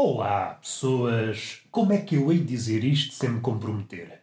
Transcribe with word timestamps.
Olá, 0.00 0.54
pessoas! 0.62 1.58
Como 1.72 1.92
é 1.92 1.98
que 1.98 2.14
eu 2.14 2.30
hei 2.30 2.38
de 2.38 2.44
dizer 2.44 2.84
isto 2.84 3.14
sem 3.14 3.30
me 3.30 3.40
comprometer? 3.40 4.20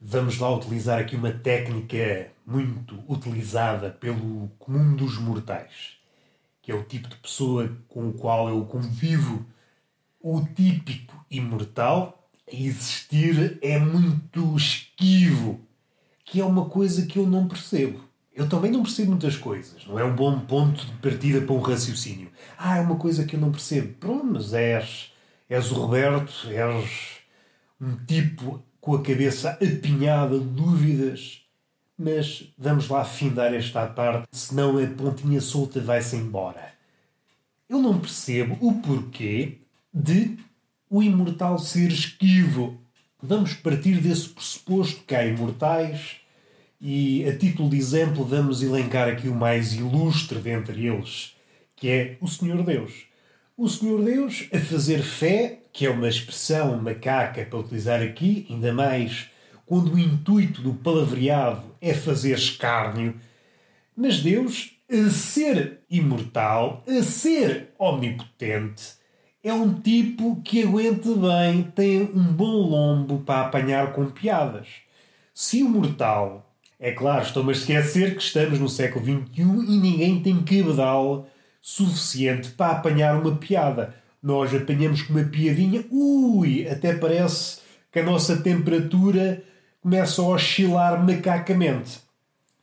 Vamos 0.00 0.36
lá 0.38 0.52
utilizar 0.52 0.98
aqui 0.98 1.14
uma 1.14 1.30
técnica 1.30 2.32
muito 2.44 3.00
utilizada 3.08 3.88
pelo 3.88 4.48
comum 4.58 4.96
dos 4.96 5.16
mortais, 5.16 5.96
que 6.60 6.72
é 6.72 6.74
o 6.74 6.82
tipo 6.82 7.06
de 7.06 7.14
pessoa 7.18 7.70
com 7.86 8.08
o 8.08 8.14
qual 8.14 8.48
eu 8.48 8.64
convivo. 8.64 9.46
O 10.20 10.44
típico 10.44 11.24
imortal 11.30 12.28
a 12.52 12.56
existir 12.56 13.60
é 13.62 13.78
muito 13.78 14.56
esquivo, 14.56 15.60
que 16.24 16.40
é 16.40 16.44
uma 16.44 16.68
coisa 16.68 17.06
que 17.06 17.16
eu 17.16 17.28
não 17.28 17.46
percebo. 17.46 18.05
Eu 18.36 18.46
também 18.46 18.70
não 18.70 18.82
percebo 18.82 19.12
muitas 19.12 19.34
coisas. 19.34 19.86
Não 19.86 19.98
é 19.98 20.04
um 20.04 20.14
bom 20.14 20.38
ponto 20.40 20.84
de 20.84 20.92
partida 20.96 21.40
para 21.40 21.54
um 21.54 21.60
raciocínio. 21.60 22.30
Ah, 22.58 22.76
é 22.76 22.80
uma 22.82 22.96
coisa 22.96 23.24
que 23.24 23.34
eu 23.34 23.40
não 23.40 23.50
percebo. 23.50 23.94
Pronto, 23.94 24.26
mas 24.26 24.52
és, 24.52 25.10
és 25.48 25.72
o 25.72 25.74
Roberto, 25.74 26.46
és 26.50 27.20
um 27.80 27.96
tipo 28.04 28.62
com 28.78 28.94
a 28.94 29.02
cabeça 29.02 29.52
apinhada 29.52 30.38
de 30.38 30.44
dúvidas. 30.44 31.40
Mas 31.98 32.52
vamos 32.58 32.88
lá 32.90 33.06
findar 33.06 33.54
esta 33.54 33.86
parte, 33.86 34.28
senão 34.30 34.76
a 34.76 34.86
pontinha 34.86 35.40
solta 35.40 35.80
vai-se 35.80 36.14
embora. 36.14 36.74
Eu 37.70 37.80
não 37.80 37.98
percebo 37.98 38.58
o 38.60 38.74
porquê 38.82 39.62
de 39.94 40.36
o 40.90 41.02
imortal 41.02 41.58
ser 41.58 41.90
esquivo. 41.90 42.78
Vamos 43.22 43.54
partir 43.54 43.98
desse 43.98 44.28
pressuposto 44.28 45.04
que 45.04 45.14
há 45.14 45.24
imortais 45.24 46.20
e, 46.80 47.26
a 47.28 47.36
título 47.36 47.70
de 47.70 47.76
exemplo, 47.76 48.24
vamos 48.24 48.62
elencar 48.62 49.08
aqui 49.08 49.28
o 49.28 49.34
mais 49.34 49.74
ilustre 49.74 50.38
dentre 50.38 50.86
eles, 50.86 51.34
que 51.74 51.88
é 51.88 52.16
o 52.20 52.28
Senhor 52.28 52.62
Deus. 52.62 53.06
O 53.56 53.68
Senhor 53.68 54.02
Deus 54.02 54.48
a 54.52 54.58
fazer 54.58 55.02
fé, 55.02 55.60
que 55.72 55.86
é 55.86 55.90
uma 55.90 56.08
expressão 56.08 56.76
macaca 56.80 57.44
para 57.44 57.58
utilizar 57.58 58.02
aqui, 58.02 58.46
ainda 58.50 58.72
mais 58.72 59.30
quando 59.64 59.94
o 59.94 59.98
intuito 59.98 60.62
do 60.62 60.74
palavreado 60.74 61.74
é 61.80 61.92
fazer 61.92 62.34
escárnio, 62.34 63.14
mas 63.96 64.20
Deus, 64.22 64.72
a 64.90 65.10
ser 65.10 65.80
imortal, 65.90 66.84
a 66.86 67.02
ser 67.02 67.70
omnipotente, 67.78 68.94
é 69.42 69.52
um 69.52 69.74
tipo 69.80 70.40
que 70.42 70.62
aguenta 70.62 71.14
bem, 71.14 71.62
tem 71.62 72.02
um 72.02 72.32
bom 72.32 72.56
lombo 72.56 73.20
para 73.20 73.46
apanhar 73.46 73.92
com 73.92 74.06
piadas. 74.06 74.68
Se 75.32 75.62
o 75.62 75.68
mortal 75.68 76.45
é 76.78 76.92
claro, 76.92 77.22
estou-me 77.22 77.50
a 77.50 77.52
esquecer 77.52 78.14
que 78.14 78.22
estamos 78.22 78.58
no 78.58 78.68
século 78.68 79.04
XXI 79.04 79.42
e 79.42 79.78
ninguém 79.78 80.20
tem 80.20 80.42
cabedal 80.42 81.26
suficiente 81.60 82.50
para 82.50 82.72
apanhar 82.72 83.16
uma 83.16 83.34
piada. 83.36 83.94
Nós 84.22 84.54
apanhamos 84.54 85.02
com 85.02 85.14
uma 85.14 85.24
piadinha, 85.24 85.84
ui, 85.90 86.68
até 86.68 86.94
parece 86.94 87.60
que 87.90 88.00
a 88.00 88.04
nossa 88.04 88.36
temperatura 88.36 89.42
começa 89.80 90.20
a 90.20 90.26
oscilar 90.26 91.02
macacamente. 91.02 92.00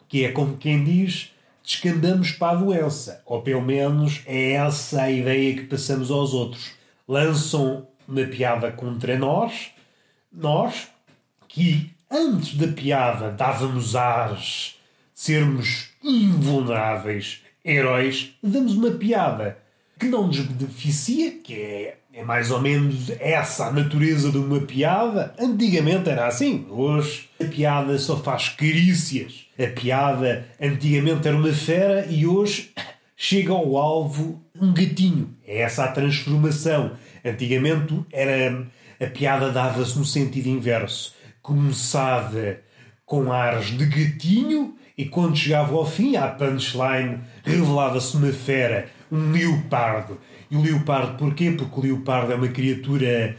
Que 0.07 0.25
é 0.25 0.31
como 0.31 0.57
quem 0.57 0.83
diz, 0.83 1.31
descandamos 1.63 2.31
para 2.31 2.57
a 2.57 2.61
doença. 2.61 3.23
Ou 3.25 3.41
pelo 3.41 3.61
menos 3.61 4.21
é 4.27 4.51
essa 4.51 5.03
a 5.03 5.11
ideia 5.11 5.55
que 5.55 5.63
passamos 5.63 6.11
aos 6.11 6.33
outros. 6.33 6.71
Lançam 7.07 7.87
uma 8.07 8.25
piada 8.25 8.71
contra 8.71 9.17
nós, 9.17 9.71
nós, 10.31 10.89
que 11.47 11.92
antes 12.13 12.55
da 12.55 12.67
piada 12.67 13.31
dávamos 13.31 13.95
ares 13.95 14.75
sermos 15.15 15.89
invulneráveis 16.03 17.41
heróis, 17.65 18.33
damos 18.43 18.73
uma 18.73 18.91
piada 18.91 19.57
que 19.99 20.07
não 20.07 20.27
nos 20.27 20.39
beneficia, 20.39 21.31
que 21.31 21.53
é, 21.55 21.97
é 22.13 22.23
mais 22.23 22.51
ou 22.51 22.61
menos 22.61 23.09
essa 23.19 23.67
a 23.67 23.71
natureza 23.71 24.31
de 24.31 24.37
uma 24.37 24.59
piada. 24.59 25.33
Antigamente 25.39 26.09
era 26.09 26.27
assim, 26.27 26.67
hoje 26.69 27.29
a 27.41 27.45
piada 27.45 27.97
só 27.97 28.17
faz 28.17 28.49
carícias. 28.49 29.45
A 29.57 29.67
piada 29.67 30.45
antigamente 30.61 31.27
era 31.27 31.37
uma 31.37 31.53
fera 31.53 32.05
e 32.07 32.27
hoje 32.27 32.71
chega 33.15 33.53
ao 33.53 33.77
alvo 33.77 34.41
um 34.59 34.73
gatinho. 34.73 35.33
É 35.47 35.61
essa 35.61 35.85
a 35.85 35.91
transformação. 35.91 36.91
Antigamente 37.23 38.03
era 38.11 38.67
a 38.99 39.07
piada 39.07 39.51
dava-se 39.51 39.97
no 39.97 40.05
sentido 40.05 40.47
inverso 40.47 41.13
começava 41.43 42.57
com 43.05 43.31
ares 43.31 43.77
de 43.77 43.85
gatinho 43.85 44.75
e 44.97 45.05
quando 45.05 45.35
chegava 45.35 45.75
ao 45.75 45.85
fim, 45.85 46.15
à 46.15 46.27
punchline, 46.27 47.19
revelava-se 47.43 48.15
uma 48.15 48.31
fera, 48.31 48.89
um 49.11 49.31
leopardo. 49.31 50.19
E 50.49 50.55
o 50.55 50.61
leopardo 50.61 51.17
porquê? 51.17 51.51
Porque 51.51 51.79
o 51.79 51.83
leopardo 51.83 52.31
é 52.31 52.35
uma 52.35 52.47
criatura 52.47 53.35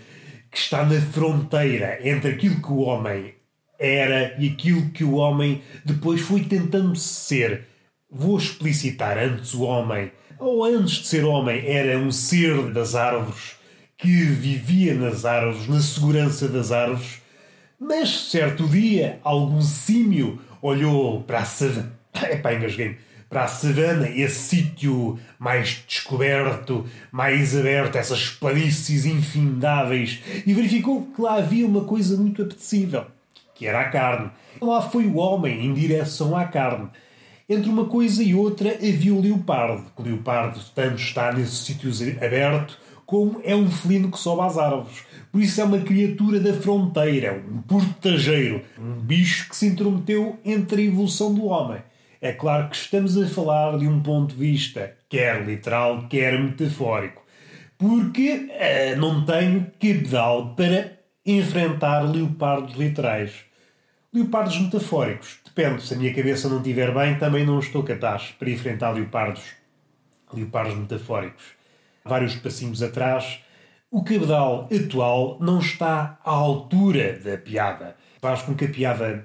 que 0.50 0.59
está 0.59 0.84
na 0.84 1.00
fronteira 1.00 1.98
entre 2.06 2.32
aquilo 2.32 2.60
que 2.60 2.70
o 2.70 2.81
homem 2.81 3.34
era 3.78 4.36
e 4.38 4.50
aquilo 4.50 4.91
que 4.91 5.03
o 5.03 5.15
homem 5.15 5.62
depois 5.84 6.21
foi 6.21 6.44
tentando 6.44 6.94
ser. 6.94 7.66
Vou 8.10 8.36
explicitar 8.36 9.16
antes 9.16 9.54
o 9.54 9.62
homem, 9.62 10.12
ou 10.38 10.65
antes 10.65 10.98
de 10.98 11.06
ser 11.06 11.25
homem, 11.25 11.66
era 11.66 11.98
um 11.98 12.12
ser 12.12 12.71
das 12.72 12.94
árvores 12.94 13.56
que 13.97 14.25
vivia 14.25 14.94
nas 14.94 15.25
árvores, 15.25 15.66
na 15.69 15.81
segurança 15.81 16.48
das 16.48 16.71
árvores 16.71 17.23
mas 17.87 18.31
certo 18.31 18.67
dia, 18.67 19.19
algum 19.22 19.61
símio 19.61 20.41
olhou 20.62 21.22
para 21.22 21.41
a 21.41 21.45
savana. 21.45 21.93
Engasguei 22.56 22.97
Para 23.28 23.45
a 23.45 23.49
savana, 23.49 24.09
esse 24.09 24.56
sítio 24.56 25.19
mais 25.39 25.84
descoberto, 25.87 26.87
mais 27.12 27.56
aberto, 27.56 27.97
essas 27.97 28.31
planícies 28.31 29.05
infindáveis, 29.05 30.22
e 30.47 30.55
verificou 30.55 31.06
que 31.15 31.21
lá 31.21 31.34
havia 31.34 31.67
uma 31.67 31.84
coisa 31.84 32.17
muito 32.17 32.43
apetecível, 32.43 33.05
que 33.55 33.67
era 33.67 33.81
a 33.81 33.91
carne. 33.91 34.31
Lá 34.61 34.81
foi 34.81 35.06
o 35.06 35.16
homem 35.16 35.66
em 35.66 35.75
direção 35.75 36.37
à 36.37 36.45
carne. 36.45 36.89
Entre 37.47 37.69
uma 37.69 37.84
coisa 37.84 38.22
e 38.22 38.34
outra 38.34 38.71
havia 38.71 39.12
o 39.12 39.21
leopardo. 39.21 39.84
O 39.97 40.03
leopardo 40.03 40.59
tanto 40.75 40.97
está 40.97 41.31
nesse 41.31 41.56
sítio 41.56 41.91
aberto 42.25 42.78
como 43.06 43.41
é 43.44 43.54
um 43.54 43.70
felino 43.70 44.10
que 44.10 44.19
sobe 44.19 44.42
às 44.42 44.59
árvores. 44.59 45.04
Por 45.31 45.41
isso 45.41 45.60
é 45.60 45.65
uma 45.65 45.81
criatura 45.81 46.41
da 46.41 46.54
fronteira, 46.54 47.42
um 47.50 47.60
portageiro, 47.62 48.62
um 48.78 49.00
bicho 49.00 49.48
que 49.48 49.56
se 49.56 49.66
intrometeu 49.66 50.38
entre 50.44 50.82
a 50.82 50.84
evolução 50.84 51.34
do 51.34 51.47
homem. 51.47 51.81
É 52.20 52.32
claro 52.32 52.70
que 52.70 52.76
estamos 52.76 53.19
a 53.19 53.26
falar 53.26 53.76
de 53.78 53.87
um 53.87 54.00
ponto 54.00 54.34
de 54.34 54.41
vista 54.41 54.94
quer 55.09 55.44
literal, 55.44 56.09
quer 56.09 56.41
metafórico, 56.41 57.22
porque 57.76 58.48
uh, 58.50 58.98
não 58.98 59.25
tenho 59.25 59.71
cabedal 59.78 60.54
para 60.54 60.92
enfrentar 61.25 62.00
leopardos 62.00 62.76
literais. 62.76 63.32
Leopardos 64.12 64.59
metafóricos, 64.59 65.38
depende, 65.44 65.82
se 65.82 65.94
a 65.94 65.97
minha 65.97 66.15
cabeça 66.15 66.48
não 66.48 66.59
estiver 66.59 66.94
bem, 66.94 67.19
também 67.19 67.44
não 67.44 67.59
estou 67.59 67.82
capaz 67.82 68.34
para 68.38 68.50
enfrentar 68.50 68.92
leopardos, 68.92 69.42
leopardos 70.32 70.76
metafóricos. 70.76 71.44
Vários 72.06 72.37
passinhos 72.37 72.82
atrás, 72.82 73.41
o 73.91 74.04
cabedal 74.04 74.69
atual 74.70 75.38
não 75.41 75.59
está 75.59 76.19
à 76.22 76.31
altura 76.31 77.19
da 77.19 77.38
piada. 77.38 77.97
Faz 78.20 78.42
com 78.42 78.54
que 78.54 78.66
a 78.66 78.69
piada 78.69 79.25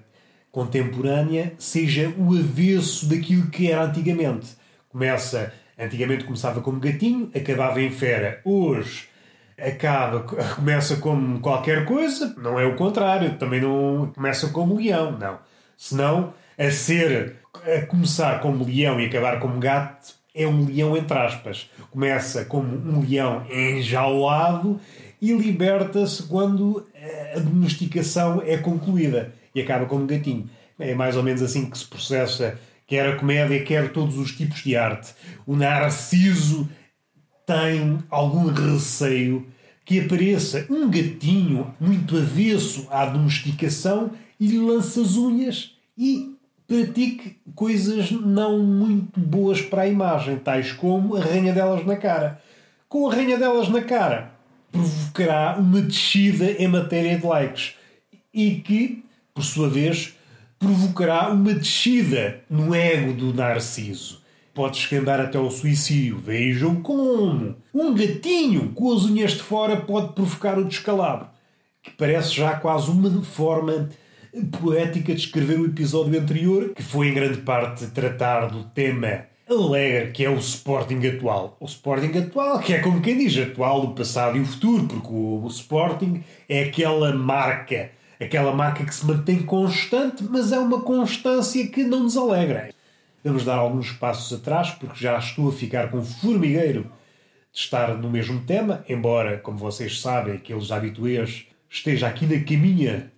contemporânea 0.50 1.53
seja 1.57 2.13
o 2.17 2.38
avesso 2.38 3.09
daquilo 3.09 3.47
que 3.47 3.69
era 3.69 3.84
antigamente. 3.84 4.56
Começa, 4.88 5.51
antigamente 5.78 6.23
começava 6.23 6.62
como 6.62 6.79
gatinho, 6.79 7.29
acabava 7.35 7.81
em 7.81 7.91
fera. 7.91 8.40
Hoje 8.45 9.09
acaba, 9.58 10.22
começa 10.55 10.96
como 10.97 11.41
qualquer 11.41 11.84
coisa, 11.84 12.34
não 12.37 12.58
é 12.58 12.66
o 12.66 12.78
contrário, 12.78 13.37
também 13.37 13.59
não 13.59 14.09
começa 14.16 14.49
como 14.49 14.78
leão, 14.78 15.17
não. 15.20 15.37
Senão, 15.76 16.34
a 16.58 16.72
ser, 16.72 17.40
a 17.55 17.85
começar 17.85 18.40
como 18.40 18.64
leão 18.64 19.02
e 19.02 19.05
acabar 19.05 19.40
como 19.41 19.59
gato, 19.59 20.18
é 20.40 20.47
um 20.47 20.66
leão 20.66 20.96
entre 20.96 21.18
aspas. 21.18 21.70
Começa 21.91 22.46
como 22.46 22.68
um 22.68 23.02
leão 23.02 23.46
enjaulado 23.52 24.80
e 25.22 25.34
liberta-se 25.34 26.24
quando 26.24 26.88
a 27.36 27.40
domesticação 27.40 28.41
é 28.46 28.58
concluída 28.58 29.34
e 29.53 29.62
acaba 29.62 29.86
como 29.86 30.03
um 30.03 30.08
gatinho. 30.08 30.50
É 30.80 30.96
mais 30.96 31.18
ou 31.18 31.24
menos 31.24 31.41
assim 31.41 31.70
que 31.70 31.78
se 31.78 31.86
processa 31.86 32.58
quer 32.88 33.06
a 33.08 33.16
comédia, 33.18 33.64
quer 33.64 33.91
todos 33.91 34.18
os 34.18 34.32
tipos 34.36 34.64
de 34.64 34.76
arte. 34.76 35.14
O 35.46 35.56
Narciso 35.56 36.68
tem 37.46 38.00
algum 38.09 38.47
receio 38.47 39.46
que 39.86 40.00
apareça 40.00 40.66
um 40.70 40.90
gatinho 40.90 41.74
muito 41.80 42.16
avesso 42.16 42.88
à 42.90 43.06
domesticação 43.06 44.12
e 44.40 44.47
lhe 44.47 44.58
lança 44.58 45.02
as 45.02 45.16
unhas 45.18 45.76
e 45.97 46.36
pratique 46.69 47.35
coisas 47.55 48.11
não 48.11 48.59
muito 48.59 49.19
boas 49.19 49.59
para 49.59 49.81
a 49.81 49.87
imagem, 49.87 50.37
tais 50.37 50.71
como 50.71 51.16
arranha-delas 51.16 51.83
na 51.83 51.97
cara. 51.97 52.39
Com 52.87 53.09
arranha-delas 53.09 53.69
na 53.69 53.81
cara, 53.81 54.31
provocará 54.71 55.57
uma 55.57 55.81
descida 55.81 56.51
em 56.51 56.67
matéria 56.67 57.17
de 57.17 57.25
likes 57.25 57.73
e 58.31 58.51
que, 58.57 59.03
por 59.33 59.43
sua 59.43 59.67
vez, 59.67 60.16
provocará 60.59 61.29
uma 61.29 61.55
descida 61.55 62.41
no 62.47 62.75
ego 62.75 63.13
do 63.13 63.33
Narciso. 63.33 64.21
pode 64.53 64.77
escambar 64.77 65.19
até 65.19 65.37
ao 65.37 65.49
suicídio. 65.49 66.19
Vejam 66.19 66.81
como! 66.81 67.55
Um 67.73 67.95
gatinho 67.95 68.73
com 68.73 68.93
as 68.93 69.05
unhas 69.05 69.31
de 69.31 69.41
fora 69.41 69.77
pode 69.77 70.13
provocar 70.13 70.59
o 70.59 70.66
descalabro, 70.66 71.29
que 71.81 71.91
parece 71.91 72.35
já 72.35 72.55
quase 72.57 72.91
uma 72.91 73.23
forma 73.23 73.89
poética 74.61 75.14
de 75.14 75.22
escrever 75.22 75.59
o 75.59 75.66
episódio 75.66 76.20
anterior, 76.20 76.73
que 76.76 76.84
foi 76.84 77.09
em 77.09 77.14
grande 77.14 77.40
parte 77.40 77.87
tratar 77.87 78.47
do 78.47 78.64
tema 78.64 79.26
alegre 79.49 80.11
que 80.11 80.23
é 80.23 80.29
o 80.29 80.37
Sporting 80.37 81.05
atual. 81.08 81.58
O 81.59 81.66
Sporting 81.66 82.17
atual, 82.17 82.59
que 82.59 82.73
é 82.73 82.79
como 82.79 83.02
quem 83.02 83.17
diz, 83.17 83.35
atual, 83.37 83.84
o 83.84 83.96
passado 83.96 84.37
e 84.37 84.41
o 84.41 84.46
futuro, 84.46 84.85
porque 84.87 85.08
o, 85.08 85.43
o 85.43 85.47
Sporting 85.47 86.23
é 86.47 86.64
aquela 86.66 87.14
marca, 87.14 87.91
aquela 88.20 88.53
marca 88.53 88.85
que 88.85 88.93
se 88.93 89.05
mantém 89.05 89.41
constante, 89.41 90.23
mas 90.23 90.52
é 90.52 90.59
uma 90.59 90.81
constância 90.81 91.66
que 91.67 91.84
não 91.84 92.02
nos 92.02 92.16
alegra. 92.16 92.70
Vamos 93.23 93.43
dar 93.43 93.55
alguns 93.55 93.91
passos 93.91 94.40
atrás, 94.40 94.72
porque 94.72 95.03
já 95.03 95.17
estou 95.17 95.49
a 95.49 95.52
ficar 95.52 95.90
com 95.90 96.03
formigueiro 96.03 96.84
de 97.52 97.59
estar 97.59 97.97
no 97.97 98.09
mesmo 98.09 98.41
tema, 98.41 98.85
embora, 98.87 99.40
como 99.40 99.58
vocês 99.58 99.99
sabem, 99.99 100.35
aqueles 100.35 100.72
habituês 100.72 101.47
esteja 101.70 102.08
aqui 102.08 102.26
na 102.26 102.43
caminha, 102.43 103.11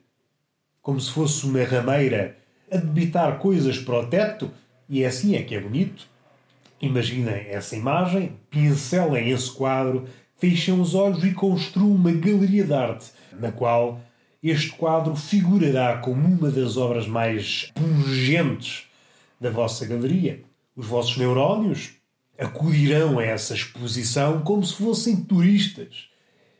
como 0.81 0.99
se 0.99 1.11
fosse 1.11 1.45
uma 1.45 1.63
rameira, 1.63 2.37
a 2.71 2.77
debitar 2.77 3.37
coisas 3.37 3.77
para 3.77 3.99
o 3.99 4.07
teto, 4.07 4.51
e 4.89 5.03
é 5.03 5.07
assim 5.07 5.35
é 5.35 5.43
que 5.43 5.53
é 5.53 5.59
bonito. 5.59 6.07
Imaginem 6.81 7.47
essa 7.49 7.75
imagem, 7.75 8.33
pincelem 8.49 9.29
esse 9.29 9.51
quadro, 9.51 10.07
fechem 10.37 10.79
os 10.79 10.95
olhos 10.95 11.23
e 11.23 11.33
construam 11.33 11.93
uma 11.93 12.11
galeria 12.11 12.63
de 12.63 12.73
arte, 12.73 13.11
na 13.39 13.51
qual 13.51 14.01
este 14.41 14.71
quadro 14.71 15.15
figurará 15.15 15.97
como 15.99 16.27
uma 16.27 16.49
das 16.49 16.77
obras 16.77 17.07
mais 17.07 17.71
pungentes 17.75 18.87
da 19.39 19.51
vossa 19.51 19.85
galeria. 19.85 20.43
Os 20.75 20.87
vossos 20.87 21.17
neurónios 21.17 21.91
acudirão 22.39 23.19
a 23.19 23.23
essa 23.23 23.53
exposição 23.53 24.41
como 24.41 24.65
se 24.65 24.75
fossem 24.75 25.17
turistas. 25.17 26.09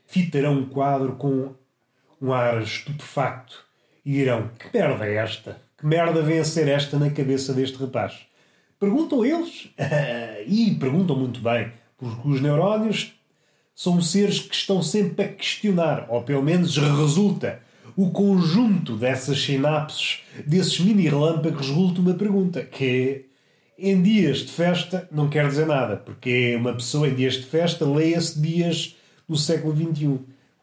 Fitarão 0.06 0.62
o 0.62 0.68
quadro 0.68 1.16
com 1.16 1.56
um 2.22 2.32
ar 2.32 2.62
estupefacto 2.62 3.71
e 4.06 4.14
dirão: 4.14 4.50
Que 4.60 4.78
merda 4.78 5.06
é 5.06 5.16
esta? 5.16 5.62
Que 5.78 5.86
merda 5.86 6.22
vem 6.22 6.40
a 6.40 6.46
ser 6.46 6.68
esta 6.68 6.98
na 6.98 7.10
cabeça 7.10 7.54
deste 7.54 7.78
rapaz? 7.78 8.14
Perguntam 8.80 9.26
eles, 9.26 9.70
e 10.48 10.72
perguntam 10.80 11.16
muito 11.16 11.40
bem, 11.40 11.72
porque 11.98 12.28
os 12.28 12.42
neurónios 12.42 13.14
são 13.76 14.02
seres 14.02 14.40
que 14.40 14.56
estão 14.56 14.82
sempre 14.82 15.26
a 15.26 15.28
questionar, 15.28 16.08
ou 16.10 16.24
pelo 16.24 16.44
menos 16.44 16.78
resulta 16.78 17.62
o 17.96 18.10
conjunto 18.10 18.96
dessas 18.96 19.42
sinapses, 19.42 20.20
desses 20.46 20.80
mini 20.80 21.08
relâmpagos, 21.08 21.68
resulta 21.68 22.02
uma 22.02 22.14
pergunta, 22.14 22.64
que 22.64 23.28
é, 23.78 23.90
em 23.90 24.02
dias 24.02 24.40
de 24.40 24.52
festa 24.52 25.08
não 25.12 25.30
quer 25.30 25.48
dizer 25.48 25.66
nada, 25.66 25.98
porque 25.98 26.56
uma 26.56 26.74
pessoa 26.74 27.08
em 27.08 27.16
dias 27.16 27.34
de 27.36 27.44
festa 27.44 27.86
leia-se 27.86 28.40
dias 28.40 28.96
do 29.28 29.36
século 29.36 29.76
XXI. 29.76 30.20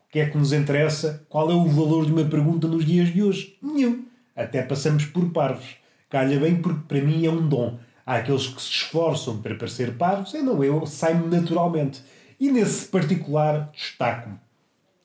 O 0.09 0.11
que 0.11 0.21
é 0.21 0.27
que 0.31 0.39
nos 0.39 0.55
interessa? 0.55 1.23
Qual 1.29 1.51
é 1.51 1.55
o 1.55 1.67
valor 1.67 2.07
de 2.07 2.13
uma 2.13 2.25
pergunta 2.25 2.67
nos 2.67 2.87
dias 2.87 3.13
de 3.13 3.23
hoje? 3.23 3.59
Nenhum. 3.63 4.07
Até 4.35 4.63
passamos 4.63 5.05
por 5.05 5.31
parvos. 5.33 5.77
Calha 6.09 6.41
bem 6.41 6.57
porque 6.63 6.81
para 6.89 7.03
mim 7.03 7.27
é 7.27 7.31
um 7.31 7.47
dom. 7.47 7.79
Há 8.07 8.15
aqueles 8.15 8.47
que 8.47 8.63
se 8.63 8.71
esforçam 8.71 9.43
para 9.43 9.55
parecer 9.55 9.99
parvos, 9.99 10.33
e 10.33 10.41
não 10.41 10.65
eu, 10.65 10.87
sai-me 10.87 11.29
naturalmente. 11.29 12.01
E 12.41 12.51
nesse 12.51 12.87
particular 12.87 13.71
destaco-me. 13.75 14.37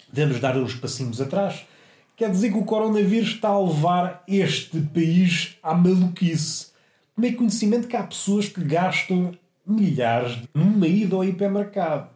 Devemos 0.09 0.39
dar 0.39 0.55
uns 0.55 0.75
passinhos 0.75 1.19
atrás. 1.19 1.65
Quer 2.15 2.31
dizer 2.31 2.53
que 2.53 2.57
o 2.57 2.63
coronavírus 2.63 3.31
está 3.31 3.49
a 3.49 3.61
levar 3.61 4.23
este 4.25 4.79
país 4.79 5.57
à 5.61 5.73
maluquice. 5.75 6.67
Tomei 7.13 7.33
conhecimento 7.33 7.89
que 7.89 7.97
há 7.97 8.03
pessoas 8.03 8.47
que 8.47 8.63
gastam 8.63 9.33
milhares 9.67 10.39
numa 10.53 10.87
ida 10.87 11.17
ao 11.17 11.25
hipermercado. 11.25 12.12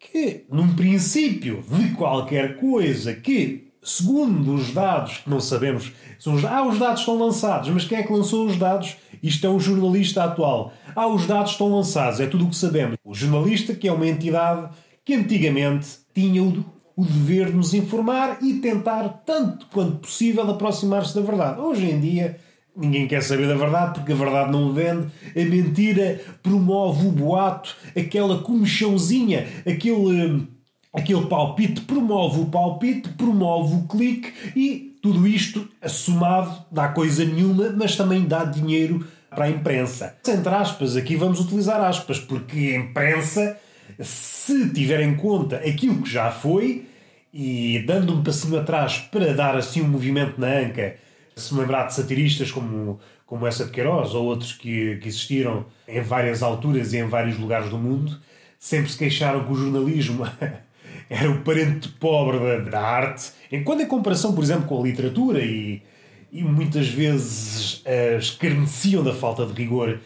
Que, 0.00 0.46
num 0.50 0.74
princípio 0.74 1.62
de 1.68 1.90
qualquer 1.94 2.56
coisa 2.56 3.14
que 3.14 3.70
segundo 3.82 4.54
os 4.54 4.72
dados, 4.72 5.18
que 5.18 5.30
não 5.30 5.40
sabemos, 5.40 5.92
são 6.18 6.34
os, 6.34 6.44
ah, 6.44 6.66
os 6.66 6.78
dados 6.78 7.00
estão 7.00 7.18
lançados, 7.18 7.68
mas 7.70 7.84
quem 7.84 7.98
é 7.98 8.02
que 8.02 8.12
lançou 8.12 8.46
os 8.46 8.56
dados? 8.56 8.96
Isto 9.22 9.46
é 9.46 9.50
um 9.50 9.60
jornalista 9.60 10.24
atual. 10.24 10.72
Ah, 10.94 11.06
os 11.06 11.26
dados 11.26 11.52
estão 11.52 11.68
lançados, 11.68 12.20
é 12.20 12.26
tudo 12.26 12.46
o 12.46 12.50
que 12.50 12.56
sabemos. 12.56 12.96
O 13.04 13.14
jornalista, 13.14 13.74
que 13.74 13.88
é 13.88 13.92
uma 13.92 14.06
entidade 14.06 14.68
que 15.04 15.14
antigamente 15.14 15.88
tinha 16.14 16.42
o, 16.42 16.64
o 16.96 17.04
dever 17.04 17.46
de 17.46 17.56
nos 17.56 17.72
informar 17.72 18.38
e 18.42 18.54
tentar, 18.54 19.22
tanto 19.24 19.66
quanto 19.66 19.98
possível, 19.98 20.48
aproximar-se 20.50 21.14
da 21.14 21.22
verdade. 21.22 21.60
Hoje 21.60 21.86
em 21.86 22.00
dia, 22.00 22.38
ninguém 22.80 23.06
quer 23.06 23.22
saber 23.22 23.46
da 23.46 23.54
verdade 23.54 23.94
porque 23.94 24.12
a 24.12 24.16
verdade 24.16 24.50
não 24.50 24.72
vende. 24.72 25.08
A 25.36 25.44
mentira 25.44 26.20
promove 26.42 27.06
o 27.06 27.12
boato, 27.12 27.76
aquela 27.96 28.38
comichãozinha, 28.42 29.46
aquele 29.66 30.48
aquele 30.92 31.26
palpite 31.26 31.82
promove 31.82 32.40
o 32.40 32.46
palpite, 32.46 33.10
promove 33.10 33.74
o 33.76 33.82
clique 33.86 34.32
e 34.56 34.96
tudo 35.00 35.26
isto 35.26 35.68
somado 35.86 36.64
dá 36.70 36.88
coisa 36.88 37.24
nenhuma, 37.24 37.70
mas 37.70 37.96
também 37.96 38.24
dá 38.24 38.44
dinheiro 38.44 39.06
para 39.30 39.44
a 39.44 39.50
imprensa. 39.50 40.16
Entre 40.26 40.52
aspas, 40.52 40.96
aqui 40.96 41.16
vamos 41.16 41.40
utilizar 41.40 41.80
aspas, 41.80 42.18
porque 42.18 42.74
a 42.74 42.76
imprensa, 42.76 43.56
se 44.00 44.68
tiver 44.70 45.00
em 45.00 45.14
conta 45.14 45.56
aquilo 45.56 46.02
que 46.02 46.10
já 46.10 46.30
foi, 46.30 46.86
e 47.32 47.84
dando 47.86 48.12
um 48.12 48.22
passinho 48.22 48.58
atrás 48.58 48.98
para 48.98 49.32
dar 49.32 49.56
assim 49.56 49.82
um 49.82 49.88
movimento 49.88 50.40
na 50.40 50.48
anca, 50.48 50.96
se 51.40 51.54
lembrar 51.54 51.86
de 51.86 51.94
satiristas 51.94 52.50
como, 52.50 53.00
como 53.26 53.46
essa 53.46 53.64
de 53.64 53.70
Queiroz 53.70 54.14
ou 54.14 54.24
outros 54.24 54.52
que, 54.52 54.96
que 54.96 55.08
existiram 55.08 55.66
em 55.86 56.00
várias 56.00 56.42
alturas 56.42 56.92
e 56.92 56.98
em 56.98 57.08
vários 57.08 57.38
lugares 57.38 57.70
do 57.70 57.78
mundo, 57.78 58.18
sempre 58.58 58.90
se 58.90 58.98
queixaram 58.98 59.44
que 59.44 59.52
o 59.52 59.56
jornalismo 59.56 60.26
era 61.08 61.30
o 61.30 61.42
parente 61.42 61.88
pobre 61.88 62.38
da, 62.38 62.70
da 62.70 62.80
arte, 62.80 63.32
enquanto 63.50 63.80
em 63.80 63.86
comparação, 63.86 64.34
por 64.34 64.44
exemplo, 64.44 64.66
com 64.66 64.80
a 64.80 64.84
literatura 64.84 65.42
e, 65.42 65.82
e 66.30 66.42
muitas 66.44 66.88
vezes 66.88 67.78
uh, 67.78 68.18
escarneciam 68.18 69.02
da 69.02 69.12
falta 69.12 69.44
de 69.46 69.52
rigor, 69.52 70.00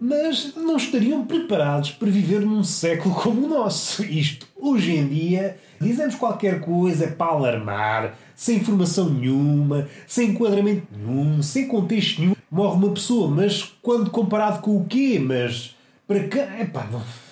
mas 0.00 0.54
não 0.56 0.76
estariam 0.76 1.24
preparados 1.24 1.90
para 1.90 2.08
viver 2.10 2.40
num 2.40 2.62
século 2.62 3.14
como 3.14 3.46
o 3.46 3.48
nosso. 3.48 4.04
Isto, 4.04 4.46
hoje 4.56 4.96
em 4.96 5.06
dia, 5.06 5.56
dizemos 5.80 6.14
qualquer 6.14 6.60
coisa 6.60 7.08
para 7.08 7.32
alarmar, 7.32 8.14
sem 8.34 8.56
informação 8.56 9.08
nenhuma, 9.08 9.88
sem 10.06 10.30
enquadramento 10.30 10.86
nenhum, 10.90 11.42
sem 11.42 11.66
contexto 11.66 12.20
nenhum. 12.20 12.34
Morre 12.50 12.76
uma 12.76 12.94
pessoa, 12.94 13.28
mas 13.28 13.74
quando 13.82 14.10
comparado 14.10 14.60
com 14.60 14.76
o 14.76 14.84
quê? 14.84 15.20
Mas 15.22 15.76
para 16.06 16.26
cá, 16.28 16.60
epá, 16.60 16.88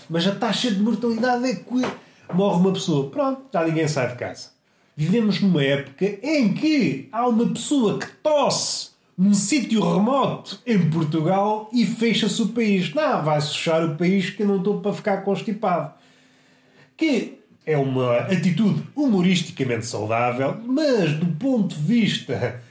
mas 0.08 0.26
a 0.26 0.34
taxa 0.34 0.70
de 0.70 0.80
mortalidade 0.80 1.44
é 1.50 2.34
morre 2.34 2.60
uma 2.60 2.72
pessoa, 2.72 3.10
pronto, 3.10 3.42
já 3.52 3.64
ninguém 3.64 3.88
sai 3.88 4.08
de 4.08 4.16
casa. 4.16 4.50
Vivemos 4.94 5.40
numa 5.40 5.62
época 5.62 6.06
em 6.22 6.54
que 6.54 7.08
há 7.12 7.26
uma 7.28 7.46
pessoa 7.48 7.98
que 7.98 8.06
tosse 8.22 8.90
num 9.16 9.32
sítio 9.32 9.80
remoto 9.80 10.60
em 10.66 10.90
Portugal 10.90 11.68
e 11.72 11.86
fecha-se 11.86 12.40
o 12.42 12.48
país. 12.48 12.92
Não, 12.94 13.22
vai-se 13.22 13.48
fechar 13.48 13.84
o 13.84 13.96
país 13.96 14.30
que 14.30 14.42
eu 14.42 14.46
não 14.46 14.58
estou 14.58 14.80
para 14.80 14.92
ficar 14.92 15.18
constipado. 15.18 15.94
Que 16.96 17.35
é 17.66 17.76
uma 17.76 18.18
atitude 18.20 18.84
humoristicamente 18.94 19.84
saudável, 19.84 20.56
mas 20.64 21.12
do 21.14 21.26
ponto 21.26 21.74
de 21.74 21.82
vista 21.82 22.62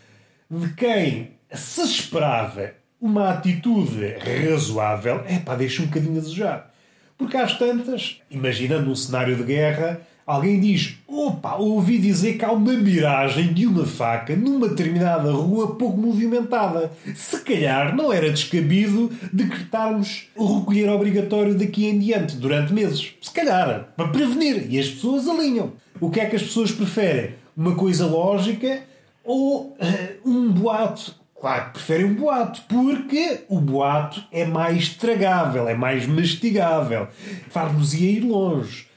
de 0.50 0.74
quem 0.74 1.32
se 1.52 1.82
esperava 1.82 2.72
uma 3.00 3.30
atitude 3.30 4.16
razoável, 4.50 5.22
é 5.28 5.38
pá, 5.38 5.54
deixa 5.56 5.84
um 5.84 5.88
bocadinho 5.88 6.18
a 6.18 6.22
desejar. 6.22 6.74
Porque 7.18 7.36
às 7.36 7.58
tantas, 7.58 8.22
imaginando 8.32 8.90
um 8.90 8.96
cenário 8.96 9.36
de 9.36 9.44
guerra, 9.44 10.00
alguém 10.26 10.60
diz: 10.60 10.98
opa, 11.08 11.56
ouvi 11.56 11.98
dizer 11.98 12.38
que 12.38 12.46
há 12.46 12.52
uma 12.52 12.74
miragem 12.74 13.54
de 13.54 13.68
uma 13.68 13.86
faca 13.86 14.36
numa 14.36 14.70
determinada 14.70 15.32
rua 15.32 15.76
pouco 15.76 15.98
movimentada. 15.98 16.92
Se 17.16 17.42
calhar 17.42 17.96
não 17.96 18.12
era 18.12 18.30
descabido 18.30 19.12
decretarmos 19.32 20.28
o 20.36 20.60
recolher 20.60 20.90
obrigatório 20.90 21.56
daqui 21.56 21.86
em 21.86 22.00
diante, 22.00 22.36
durante 22.38 22.74
meses. 22.74 23.14
Se 23.22 23.32
calhar, 23.32 23.94
para 23.96 24.08
prevenir. 24.08 24.68
E 24.70 24.80
as 24.80 24.88
pessoas 24.88 25.28
alinham. 25.28 25.74
O 26.00 26.10
que 26.10 26.20
é 26.20 26.26
que 26.26 26.36
as 26.36 26.44
pessoas 26.44 26.72
preferem? 26.72 27.36
Uma 27.56 27.76
coisa 27.76 28.06
lógica 28.06 28.82
ou 29.24 29.78
uh, 29.80 30.30
um 30.30 30.52
boato 30.52 31.16
Claro 31.40 31.66
que 31.66 31.72
preferem 31.74 32.06
um 32.08 32.16
boato, 32.16 32.64
porque 32.68 33.42
o 33.50 33.60
boato 33.60 34.24
é 34.32 34.46
mais 34.46 34.90
tragável, 34.96 35.68
é 35.68 35.76
mais 35.76 36.08
mastigável. 36.08 37.08
Faz-nos 37.50 37.94
ir 37.94 38.22
longe. 38.22 38.88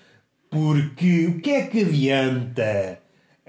Porque 0.51 1.27
o 1.27 1.41
que 1.41 1.51
é 1.51 1.63
que 1.63 1.81
adianta 1.81 2.99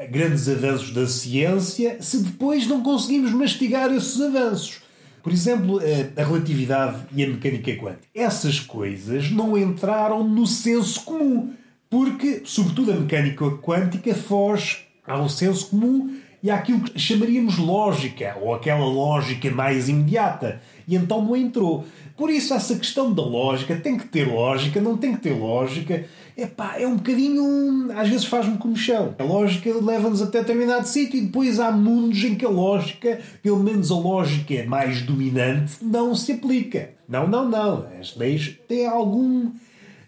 grandes 0.09 0.47
avanços 0.47 0.91
da 0.91 1.07
ciência 1.07 2.01
se 2.01 2.23
depois 2.23 2.67
não 2.67 2.81
conseguimos 2.81 3.31
mastigar 3.31 3.91
esses 3.91 4.19
avanços? 4.21 4.81
Por 5.21 5.33
exemplo, 5.33 5.79
a 6.15 6.23
relatividade 6.23 7.05
e 7.13 7.23
a 7.23 7.27
mecânica 7.27 7.75
quântica. 7.75 8.07
Essas 8.15 8.59
coisas 8.59 9.29
não 9.29 9.57
entraram 9.57 10.23
no 10.23 10.47
senso 10.47 11.03
comum, 11.03 11.53
porque, 11.89 12.41
sobretudo, 12.45 12.91
a 12.91 12.95
mecânica 12.95 13.49
quântica 13.57 14.13
foge 14.15 14.79
ao 15.05 15.27
senso 15.27 15.67
comum 15.67 16.17
e 16.41 16.49
há 16.49 16.55
aquilo 16.55 16.81
que 16.81 16.97
chamaríamos 16.97 17.57
lógica, 17.57 18.37
ou 18.41 18.53
aquela 18.53 18.85
lógica 18.85 19.51
mais 19.51 19.89
imediata. 19.89 20.61
E 20.87 20.95
então 20.95 21.23
não 21.23 21.35
entrou. 21.35 21.85
Por 22.15 22.29
isso, 22.29 22.53
essa 22.53 22.75
questão 22.75 23.13
da 23.13 23.21
lógica 23.21 23.75
tem 23.75 23.97
que 23.97 24.07
ter 24.07 24.25
lógica, 24.25 24.79
não 24.79 24.97
tem 24.97 25.13
que 25.15 25.21
ter 25.21 25.33
lógica. 25.33 26.05
Epá, 26.43 26.77
é 26.79 26.88
um 26.88 26.96
bocadinho. 26.96 27.91
Às 27.98 28.08
vezes 28.08 28.25
faz-me 28.25 28.58
como 28.58 28.75
chão. 28.75 29.13
A 29.19 29.24
lógica 29.24 29.69
leva-nos 29.81 30.22
até 30.22 30.39
determinado 30.39 30.88
sítio 30.88 31.17
e 31.17 31.25
depois 31.25 31.60
há 31.60 31.72
mundos 31.72 32.24
em 32.24 32.36
que 32.36 32.46
a 32.46 32.50
lógica, 32.50 33.19
pelo 33.43 33.62
menos 33.62 33.91
a 33.91 33.96
lógica 33.96 34.63
mais 34.65 35.01
dominante, 35.01 35.74
não 35.81 36.15
se 36.15 36.31
aplica. 36.31 36.91
Não, 37.08 37.27
não, 37.27 37.48
não. 37.50 37.88
As 38.00 38.15
leis 38.15 38.58
têm 38.67 38.88
algum. 38.88 39.51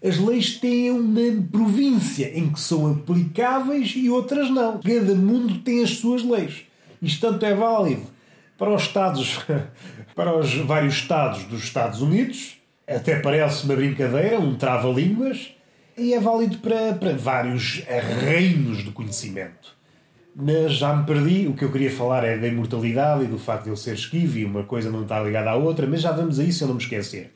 As 0.02 0.18
leis 0.18 0.56
têm 0.56 0.90
uma 0.90 1.42
província 1.50 2.36
em 2.36 2.50
que 2.50 2.58
são 2.58 2.90
aplicáveis 2.90 3.92
e 3.94 4.08
outras 4.08 4.50
não. 4.50 4.80
Cada 4.80 5.14
mundo 5.14 5.58
tem 5.58 5.82
as 5.82 5.90
suas 5.90 6.24
leis. 6.24 6.62
Isto 7.00 7.28
tanto 7.28 7.44
é 7.44 7.54
válido 7.54 8.02
para 8.56 8.74
os 8.74 8.82
Estados, 8.82 9.40
para 10.14 10.36
os 10.36 10.54
vários 10.54 10.94
Estados 10.94 11.44
dos 11.44 11.64
Estados 11.64 12.00
Unidos, 12.00 12.58
até 12.86 13.18
parece 13.18 13.64
uma 13.64 13.74
brincadeira, 13.74 14.38
um 14.38 14.54
trava-línguas, 14.54 15.52
e 15.96 16.14
é 16.14 16.20
válido 16.20 16.58
para, 16.58 16.94
para 16.94 17.12
vários 17.14 17.82
reinos 18.20 18.82
do 18.82 18.92
conhecimento. 18.92 19.76
Mas 20.34 20.72
já 20.72 20.94
me 20.96 21.04
perdi, 21.04 21.46
o 21.46 21.54
que 21.54 21.64
eu 21.64 21.70
queria 21.70 21.90
falar 21.90 22.24
é 22.24 22.38
da 22.38 22.48
imortalidade 22.48 23.24
e 23.24 23.26
do 23.26 23.38
facto 23.38 23.64
de 23.64 23.70
ele 23.70 23.76
ser 23.76 23.94
esquivo 23.94 24.38
e 24.38 24.44
uma 24.44 24.64
coisa 24.64 24.90
não 24.90 25.02
está 25.02 25.20
ligada 25.22 25.50
à 25.50 25.54
outra, 25.54 25.86
mas 25.86 26.00
já 26.00 26.12
vamos 26.12 26.40
a 26.40 26.44
isso, 26.44 26.64
eu 26.64 26.68
não 26.68 26.74
me 26.74 26.82
esquecer. 26.82 27.32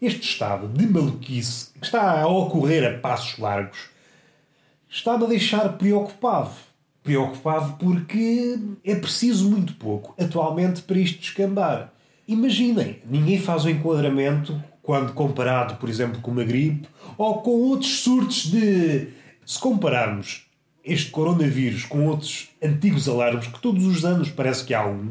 Este 0.00 0.22
estado 0.22 0.68
de 0.68 0.86
maluquice 0.86 1.70
que 1.80 1.86
está 1.86 2.20
a 2.20 2.26
ocorrer 2.28 2.84
a 2.84 2.98
passos 2.98 3.38
largos 3.38 3.88
está-me 4.88 5.24
a 5.24 5.28
deixar 5.28 5.76
preocupado 5.76 6.50
preocupado 7.06 7.76
porque 7.78 8.58
é 8.84 8.96
preciso 8.96 9.48
muito 9.48 9.74
pouco 9.74 10.12
atualmente 10.22 10.82
para 10.82 10.98
isto 10.98 11.20
descambar. 11.20 11.92
Imaginem, 12.26 12.98
ninguém 13.08 13.40
faz 13.40 13.64
o 13.64 13.70
enquadramento 13.70 14.60
quando 14.86 15.12
comparado, 15.14 15.74
por 15.74 15.88
exemplo, 15.88 16.20
com 16.20 16.30
uma 16.30 16.44
gripe 16.44 16.86
ou 17.18 17.42
com 17.42 17.50
outros 17.50 17.98
surtos 17.98 18.46
de. 18.46 19.08
Se 19.44 19.58
compararmos 19.58 20.46
este 20.84 21.10
coronavírus 21.10 21.84
com 21.84 22.06
outros 22.06 22.50
antigos 22.62 23.08
alarmes, 23.08 23.48
que 23.48 23.60
todos 23.60 23.84
os 23.84 24.04
anos 24.04 24.30
parece 24.30 24.64
que 24.64 24.72
há 24.72 24.86
um, 24.86 25.10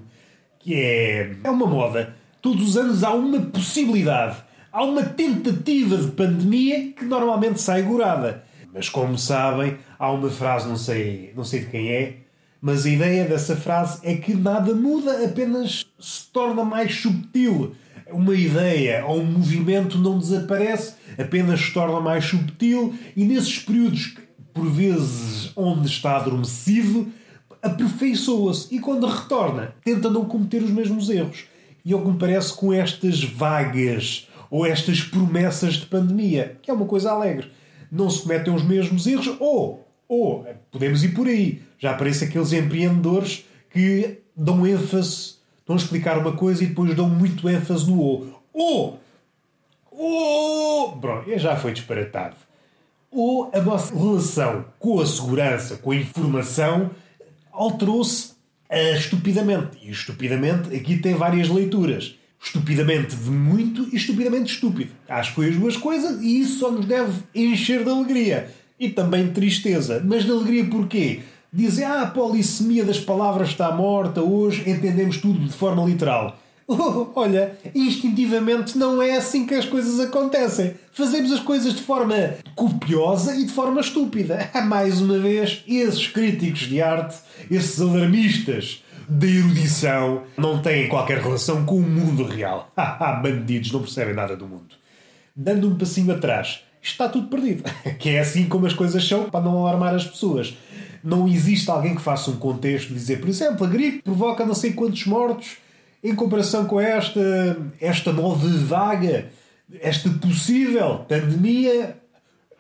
que 0.59 0.73
é, 0.73 1.35
é 1.43 1.49
uma 1.49 1.67
moda, 1.67 2.15
todos 2.41 2.69
os 2.69 2.77
anos 2.77 3.03
há 3.03 3.13
uma 3.13 3.41
possibilidade, 3.41 4.37
há 4.71 4.83
uma 4.83 5.03
tentativa 5.03 5.97
de 5.97 6.07
pandemia 6.11 6.93
que 6.93 7.03
normalmente 7.03 7.59
sai 7.61 7.81
gorada. 7.81 8.43
Mas 8.73 8.89
como 8.89 9.17
sabem, 9.17 9.77
há 9.99 10.11
uma 10.11 10.29
frase, 10.29 10.67
não 10.67 10.77
sei, 10.77 11.33
não 11.35 11.43
sei 11.43 11.61
de 11.61 11.67
quem 11.67 11.89
é, 11.91 12.17
mas 12.61 12.85
a 12.85 12.89
ideia 12.89 13.25
dessa 13.25 13.55
frase 13.55 13.99
é 14.03 14.15
que 14.15 14.33
nada 14.33 14.73
muda, 14.73 15.25
apenas 15.25 15.85
se 15.99 16.31
torna 16.31 16.63
mais 16.63 16.95
subtil. 16.95 17.75
Uma 18.09 18.35
ideia 18.35 19.05
ou 19.05 19.19
um 19.19 19.25
movimento 19.25 19.97
não 19.97 20.19
desaparece, 20.19 20.93
apenas 21.17 21.59
se 21.59 21.73
torna 21.73 21.99
mais 21.99 22.25
subtil 22.25 22.93
e 23.15 23.23
nesses 23.23 23.59
períodos, 23.59 24.15
por 24.53 24.69
vezes, 24.69 25.51
onde 25.55 25.87
está 25.87 26.17
adormecido, 26.17 27.07
aperfeiçoa-se 27.61 28.73
e 28.73 28.79
quando 28.79 29.07
retorna, 29.07 29.75
tenta 29.83 30.09
não 30.09 30.25
cometer 30.25 30.61
os 30.61 30.69
mesmos 30.69 31.09
erros. 31.09 31.45
E 31.83 31.93
é 31.93 31.95
o 31.95 32.01
que 32.01 32.09
me 32.09 32.17
parece 32.17 32.53
com 32.53 32.71
estas 32.73 33.23
vagas 33.23 34.27
ou 34.49 34.65
estas 34.65 35.01
promessas 35.01 35.75
de 35.75 35.85
pandemia, 35.85 36.57
que 36.61 36.69
é 36.69 36.73
uma 36.73 36.85
coisa 36.85 37.11
alegre 37.11 37.49
não 37.91 38.09
se 38.09 38.21
cometem 38.21 38.53
os 38.53 38.63
mesmos 38.63 39.07
erros, 39.07 39.35
ou, 39.39 39.87
ou 40.07 40.45
podemos 40.71 41.03
ir 41.03 41.09
por 41.09 41.27
aí. 41.27 41.61
Já 41.79 41.91
aparecem 41.91 42.27
aqueles 42.27 42.53
empreendedores 42.53 43.45
que 43.69 44.19
dão 44.35 44.65
ênfase, 44.65 45.35
estão 45.65 45.75
a 45.75 45.79
explicar 45.79 46.17
uma 46.19 46.33
coisa 46.33 46.63
e 46.63 46.67
depois 46.67 46.93
dão 46.93 47.09
muito 47.09 47.49
ênfase 47.49 47.89
no 47.89 47.99
ou. 47.99 48.43
Ou, 48.53 48.99
ou, 49.91 50.91
pronto, 50.97 51.37
já 51.37 51.55
foi 51.55 51.73
disparatado. 51.73 52.35
Ou 53.09 53.49
a 53.51 53.59
nossa 53.59 53.93
relação 53.97 54.65
com 54.77 55.01
a 55.01 55.05
segurança, 55.05 55.77
com 55.77 55.91
a 55.91 55.95
informação, 55.95 56.91
alterou-se 57.51 58.33
uh, 58.69 58.95
estupidamente. 58.95 59.77
E 59.81 59.89
estupidamente 59.89 60.75
aqui 60.75 60.97
tem 60.97 61.15
várias 61.15 61.49
leituras 61.49 62.15
estupidamente 62.39 63.15
de 63.15 63.31
muito 63.31 63.89
e 63.91 63.95
estupidamente 63.95 64.53
estúpido. 64.53 64.91
Acho 65.09 65.29
que 65.29 65.35
foi 65.35 65.49
as 65.49 65.55
duas 65.55 65.77
coisas 65.77 66.21
e 66.21 66.41
isso 66.41 66.59
só 66.59 66.71
nos 66.71 66.85
deve 66.85 67.11
encher 67.33 67.83
de 67.83 67.89
alegria 67.89 68.53
e 68.79 68.89
também 68.89 69.25
de 69.25 69.31
tristeza. 69.31 69.99
Mas 70.05 70.25
de 70.25 70.31
alegria 70.31 70.65
porquê? 70.65 71.21
Dizem, 71.55 71.85
ah, 71.85 72.01
a 72.01 72.07
polissemia 72.07 72.83
das 72.83 72.99
palavras 72.99 73.47
está 73.47 73.71
morta, 73.71 74.21
hoje 74.21 74.69
entendemos 74.69 75.15
tudo 75.15 75.39
de 75.39 75.53
forma 75.53 75.85
literal. 75.85 76.37
Oh, 76.67 77.09
olha, 77.13 77.55
instintivamente 77.75 78.75
não 78.75 78.99
é 78.99 79.17
assim 79.17 79.45
que 79.45 79.53
as 79.53 79.65
coisas 79.65 79.99
acontecem. 79.99 80.73
Fazemos 80.91 81.31
as 81.31 81.39
coisas 81.39 81.75
de 81.75 81.83
forma 81.83 82.15
copiosa 82.55 83.35
e 83.35 83.45
de 83.45 83.51
forma 83.51 83.79
estúpida. 83.81 84.49
Mais 84.65 84.99
uma 84.99 85.19
vez, 85.19 85.63
esses 85.67 86.07
críticos 86.07 86.61
de 86.61 86.81
arte, 86.81 87.17
esses 87.51 87.79
alarmistas 87.79 88.83
da 89.07 89.27
erudição 89.27 90.23
não 90.35 90.59
têm 90.59 90.89
qualquer 90.89 91.19
relação 91.19 91.63
com 91.65 91.75
o 91.75 91.83
mundo 91.83 92.23
real. 92.23 92.71
Bandidos, 93.21 93.71
não 93.71 93.81
percebem 93.81 94.15
nada 94.15 94.35
do 94.35 94.47
mundo. 94.47 94.73
Dando 95.35 95.69
um 95.69 95.75
passinho 95.75 96.15
atrás, 96.15 96.61
está 96.81 97.07
tudo 97.07 97.27
perdido. 97.27 97.63
Que 97.99 98.09
é 98.09 98.19
assim 98.21 98.45
como 98.47 98.65
as 98.65 98.73
coisas 98.73 99.07
são 99.07 99.29
para 99.29 99.45
não 99.45 99.59
alarmar 99.59 99.93
as 99.93 100.05
pessoas. 100.05 100.55
Não 101.05 101.27
existe 101.27 101.69
alguém 101.69 101.95
que 101.95 102.01
faça 102.01 102.31
um 102.31 102.37
contexto 102.37 102.87
de 102.87 102.95
dizer, 102.95 103.19
por 103.19 103.29
exemplo, 103.29 103.65
a 103.65 103.69
gripe 103.69 104.01
provoca 104.01 104.43
não 104.43 104.55
sei 104.55 104.73
quantos 104.73 105.05
mortos 105.05 105.57
em 106.03 106.15
comparação 106.15 106.65
com 106.65 106.81
esta, 106.81 107.57
esta 107.79 108.11
nova 108.11 108.47
vaga, 108.47 109.29
esta 109.79 110.09
possível 110.09 111.05
pandemia 111.07 111.95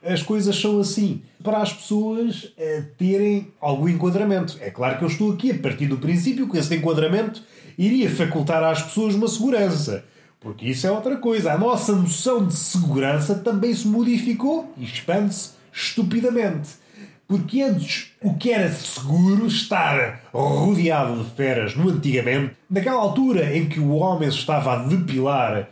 as 0.05 0.21
coisas 0.21 0.55
são 0.55 0.79
assim. 0.79 1.23
Para 1.43 1.57
as 1.57 1.73
pessoas 1.73 2.53
é, 2.57 2.83
terem 2.97 3.51
algum 3.59 3.89
enquadramento. 3.89 4.57
É 4.61 4.69
claro 4.69 4.97
que 4.99 5.03
eu 5.03 5.07
estou 5.07 5.33
aqui 5.33 5.51
a 5.51 5.57
partir 5.57 5.87
do 5.87 5.97
princípio 5.97 6.47
que 6.47 6.57
esse 6.57 6.75
enquadramento 6.75 7.41
iria 7.77 8.09
facultar 8.09 8.63
às 8.63 8.83
pessoas 8.83 9.15
uma 9.15 9.27
segurança. 9.27 10.05
Porque 10.39 10.67
isso 10.67 10.85
é 10.85 10.91
outra 10.91 11.17
coisa. 11.17 11.51
A 11.51 11.57
nossa 11.57 11.91
noção 11.93 12.45
de 12.45 12.53
segurança 12.53 13.35
também 13.35 13.73
se 13.73 13.87
modificou 13.87 14.71
e 14.77 14.83
expande-se 14.85 15.51
estupidamente. 15.73 16.84
Porque 17.27 17.61
antes 17.63 18.11
o 18.21 18.35
que 18.35 18.51
era 18.51 18.71
seguro 18.71 19.47
estar 19.47 20.21
rodeado 20.31 21.23
de 21.23 21.29
feras 21.31 21.75
no 21.75 21.89
antigamente, 21.89 22.55
naquela 22.69 23.01
altura 23.01 23.55
em 23.55 23.67
que 23.67 23.79
o 23.79 23.95
homem 23.95 24.29
se 24.29 24.37
estava 24.37 24.73
a 24.73 24.83
depilar 24.85 25.69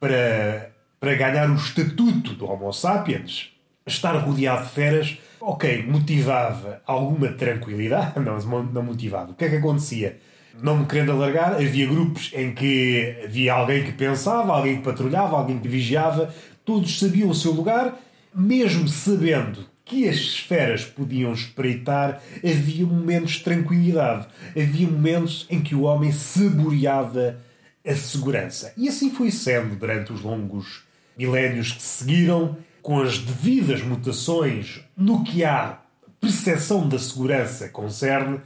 para, 0.00 0.70
para 0.98 1.14
ganhar 1.14 1.48
o 1.48 1.54
estatuto 1.54 2.34
do 2.34 2.50
Homo 2.50 2.72
sapiens, 2.72 3.52
estar 3.86 4.16
rodeado 4.16 4.64
de 4.64 4.70
feras, 4.70 5.18
ok, 5.40 5.86
motivava 5.86 6.82
alguma 6.84 7.28
tranquilidade, 7.28 8.18
não, 8.18 8.62
não 8.64 8.82
motivava. 8.82 9.30
O 9.30 9.34
que 9.34 9.44
é 9.44 9.48
que 9.48 9.56
acontecia? 9.56 10.18
Não 10.60 10.78
me 10.78 10.86
querendo 10.86 11.12
alargar, 11.12 11.52
havia 11.52 11.86
grupos 11.86 12.32
em 12.34 12.52
que 12.52 13.16
havia 13.24 13.52
alguém 13.52 13.84
que 13.84 13.92
pensava, 13.92 14.54
alguém 14.54 14.78
que 14.78 14.82
patrulhava, 14.82 15.36
alguém 15.36 15.58
que 15.58 15.68
vigiava, 15.68 16.34
todos 16.64 16.98
sabiam 16.98 17.28
o 17.28 17.34
seu 17.34 17.52
lugar, 17.52 17.96
mesmo 18.34 18.88
sabendo 18.88 19.75
que 19.86 20.08
as 20.08 20.16
esferas 20.16 20.84
podiam 20.84 21.32
espreitar, 21.32 22.20
havia 22.38 22.84
momentos 22.84 23.34
de 23.34 23.44
tranquilidade, 23.44 24.26
havia 24.50 24.86
momentos 24.86 25.46
em 25.48 25.62
que 25.62 25.76
o 25.76 25.82
homem 25.82 26.10
saboreava 26.10 27.38
a 27.86 27.94
segurança. 27.94 28.74
E 28.76 28.88
assim 28.88 29.10
foi 29.10 29.30
sendo 29.30 29.76
durante 29.76 30.12
os 30.12 30.20
longos 30.22 30.82
milénios 31.16 31.70
que 31.72 31.82
seguiram, 31.82 32.58
com 32.82 33.00
as 33.00 33.18
devidas 33.18 33.82
mutações 33.82 34.80
no 34.96 35.24
que 35.24 35.44
a 35.44 35.80
percepção 36.20 36.88
da 36.88 36.98
segurança 36.98 37.68
concerne, 37.68 38.40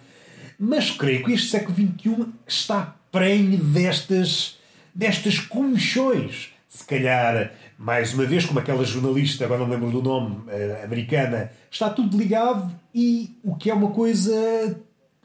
mas 0.58 0.90
creio 0.90 1.24
que 1.24 1.32
este 1.32 1.48
século 1.48 1.74
XXI 1.74 2.26
está 2.46 2.96
prenhe 3.10 3.56
destas, 3.56 4.58
destas 4.94 5.38
comissões. 5.38 6.52
Se 6.68 6.84
calhar, 6.84 7.52
mais 7.80 8.12
uma 8.12 8.26
vez, 8.26 8.44
como 8.44 8.58
aquela 8.58 8.84
jornalista, 8.84 9.46
agora 9.46 9.62
não 9.62 9.70
lembro 9.70 9.90
do 9.90 10.02
nome, 10.02 10.36
uh, 10.36 10.84
americana, 10.84 11.50
está 11.70 11.88
tudo 11.88 12.18
ligado 12.18 12.70
e 12.94 13.38
o 13.42 13.56
que 13.56 13.70
é 13.70 13.74
uma 13.74 13.88
coisa, 13.88 14.78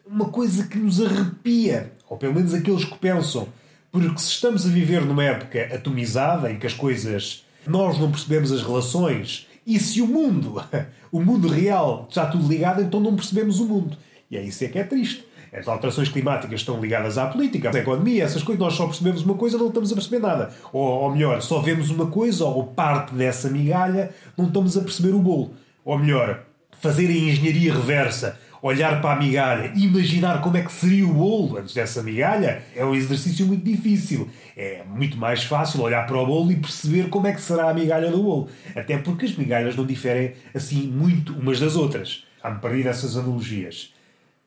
uma 0.07 0.29
coisa 0.29 0.65
que 0.65 0.77
nos 0.77 1.01
arrepia, 1.01 1.91
ou 2.07 2.15
pelo 2.15 2.33
menos 2.33 2.53
aqueles 2.53 2.85
que 2.85 2.97
pensam, 2.97 3.49
porque 3.91 4.17
se 4.19 4.29
estamos 4.29 4.65
a 4.65 4.69
viver 4.69 5.03
numa 5.03 5.25
época 5.25 5.69
atomizada 5.75 6.49
em 6.49 6.57
que 6.57 6.65
as 6.65 6.73
coisas 6.73 7.43
nós 7.67 7.99
não 7.99 8.09
percebemos 8.09 8.53
as 8.53 8.61
relações. 8.61 9.49
E 9.67 9.77
se 9.77 10.01
o 10.01 10.07
mundo, 10.07 10.63
o 11.11 11.19
mundo 11.19 11.49
real, 11.49 12.05
está 12.07 12.25
tudo 12.25 12.47
ligado, 12.47 12.81
então 12.81 13.01
não 13.01 13.17
percebemos 13.17 13.59
o 13.59 13.65
mundo. 13.65 13.97
E 14.31 14.37
é 14.37 14.41
isso 14.41 14.63
é 14.63 14.69
que 14.69 14.79
é 14.79 14.83
triste. 14.85 15.24
As 15.57 15.67
alterações 15.67 16.09
climáticas 16.09 16.59
estão 16.59 16.81
ligadas 16.81 17.17
à 17.17 17.27
política, 17.27 17.69
à 17.69 17.79
economia, 17.79 18.23
essas 18.23 18.43
coisas. 18.43 18.59
Nós 18.59 18.73
só 18.73 18.85
percebemos 18.85 19.23
uma 19.23 19.35
coisa, 19.35 19.57
não 19.57 19.67
estamos 19.67 19.91
a 19.91 19.95
perceber 19.95 20.19
nada. 20.19 20.51
Ou, 20.73 20.83
ou 20.83 21.11
melhor, 21.11 21.41
só 21.41 21.59
vemos 21.59 21.89
uma 21.89 22.07
coisa 22.07 22.45
ou 22.45 22.65
parte 22.65 23.13
dessa 23.13 23.49
migalha, 23.49 24.11
não 24.37 24.47
estamos 24.47 24.77
a 24.77 24.81
perceber 24.81 25.13
o 25.13 25.19
bolo. 25.19 25.53
Ou 25.85 25.97
melhor, 25.97 26.43
fazer 26.81 27.07
a 27.07 27.11
engenharia 27.11 27.73
reversa 27.73 28.37
olhar 28.61 28.99
para 28.99 29.13
a 29.13 29.15
migalha 29.15 29.71
imaginar 29.75 30.41
como 30.41 30.57
é 30.57 30.63
que 30.63 30.71
seria 30.71 31.05
o 31.05 31.13
bolo 31.13 31.57
antes 31.59 31.71
dessa 31.71 32.01
migalha 32.01 32.63
é 32.75 32.83
um 32.83 32.95
exercício 32.95 33.45
muito 33.45 33.63
difícil. 33.63 34.27
É 34.57 34.83
muito 34.83 35.17
mais 35.17 35.43
fácil 35.43 35.81
olhar 35.81 36.07
para 36.07 36.17
o 36.17 36.25
bolo 36.25 36.51
e 36.51 36.55
perceber 36.55 37.09
como 37.09 37.27
é 37.27 37.33
que 37.33 37.41
será 37.41 37.69
a 37.69 37.73
migalha 37.75 38.09
do 38.09 38.23
bolo. 38.23 38.49
Até 38.75 38.97
porque 38.97 39.25
as 39.25 39.35
migalhas 39.35 39.75
não 39.75 39.85
diferem 39.85 40.33
assim 40.53 40.87
muito 40.87 41.33
umas 41.33 41.59
das 41.59 41.75
outras. 41.75 42.23
Há-me 42.41 42.59
perdido 42.59 42.89
essas 42.89 43.15
analogias. 43.15 43.93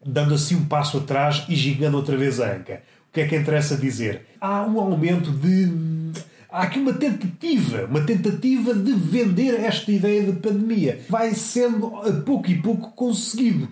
Dando 0.05 0.35
assim 0.35 0.55
um 0.55 0.65
passo 0.65 0.99
atrás 0.99 1.45
e 1.49 1.55
gigando 1.55 1.97
outra 1.97 2.17
vez 2.17 2.41
a 2.41 2.53
anca. 2.53 2.83
O 3.11 3.13
que 3.13 3.21
é 3.21 3.27
que 3.27 3.37
interessa 3.37 3.77
dizer? 3.77 4.27
Há 4.41 4.63
um 4.63 4.79
aumento 4.79 5.31
de. 5.31 5.69
Há 6.51 6.63
aqui 6.63 6.79
uma 6.79 6.95
tentativa, 6.95 7.85
uma 7.85 8.01
tentativa 8.01 8.73
de 8.73 8.93
vender 8.93 9.55
esta 9.61 9.91
ideia 9.91 10.23
de 10.23 10.33
pandemia. 10.33 11.01
Vai 11.09 11.35
sendo 11.35 11.97
a 11.97 12.13
pouco 12.13 12.51
e 12.51 12.63
pouco 12.63 12.93
conseguido. 12.93 13.69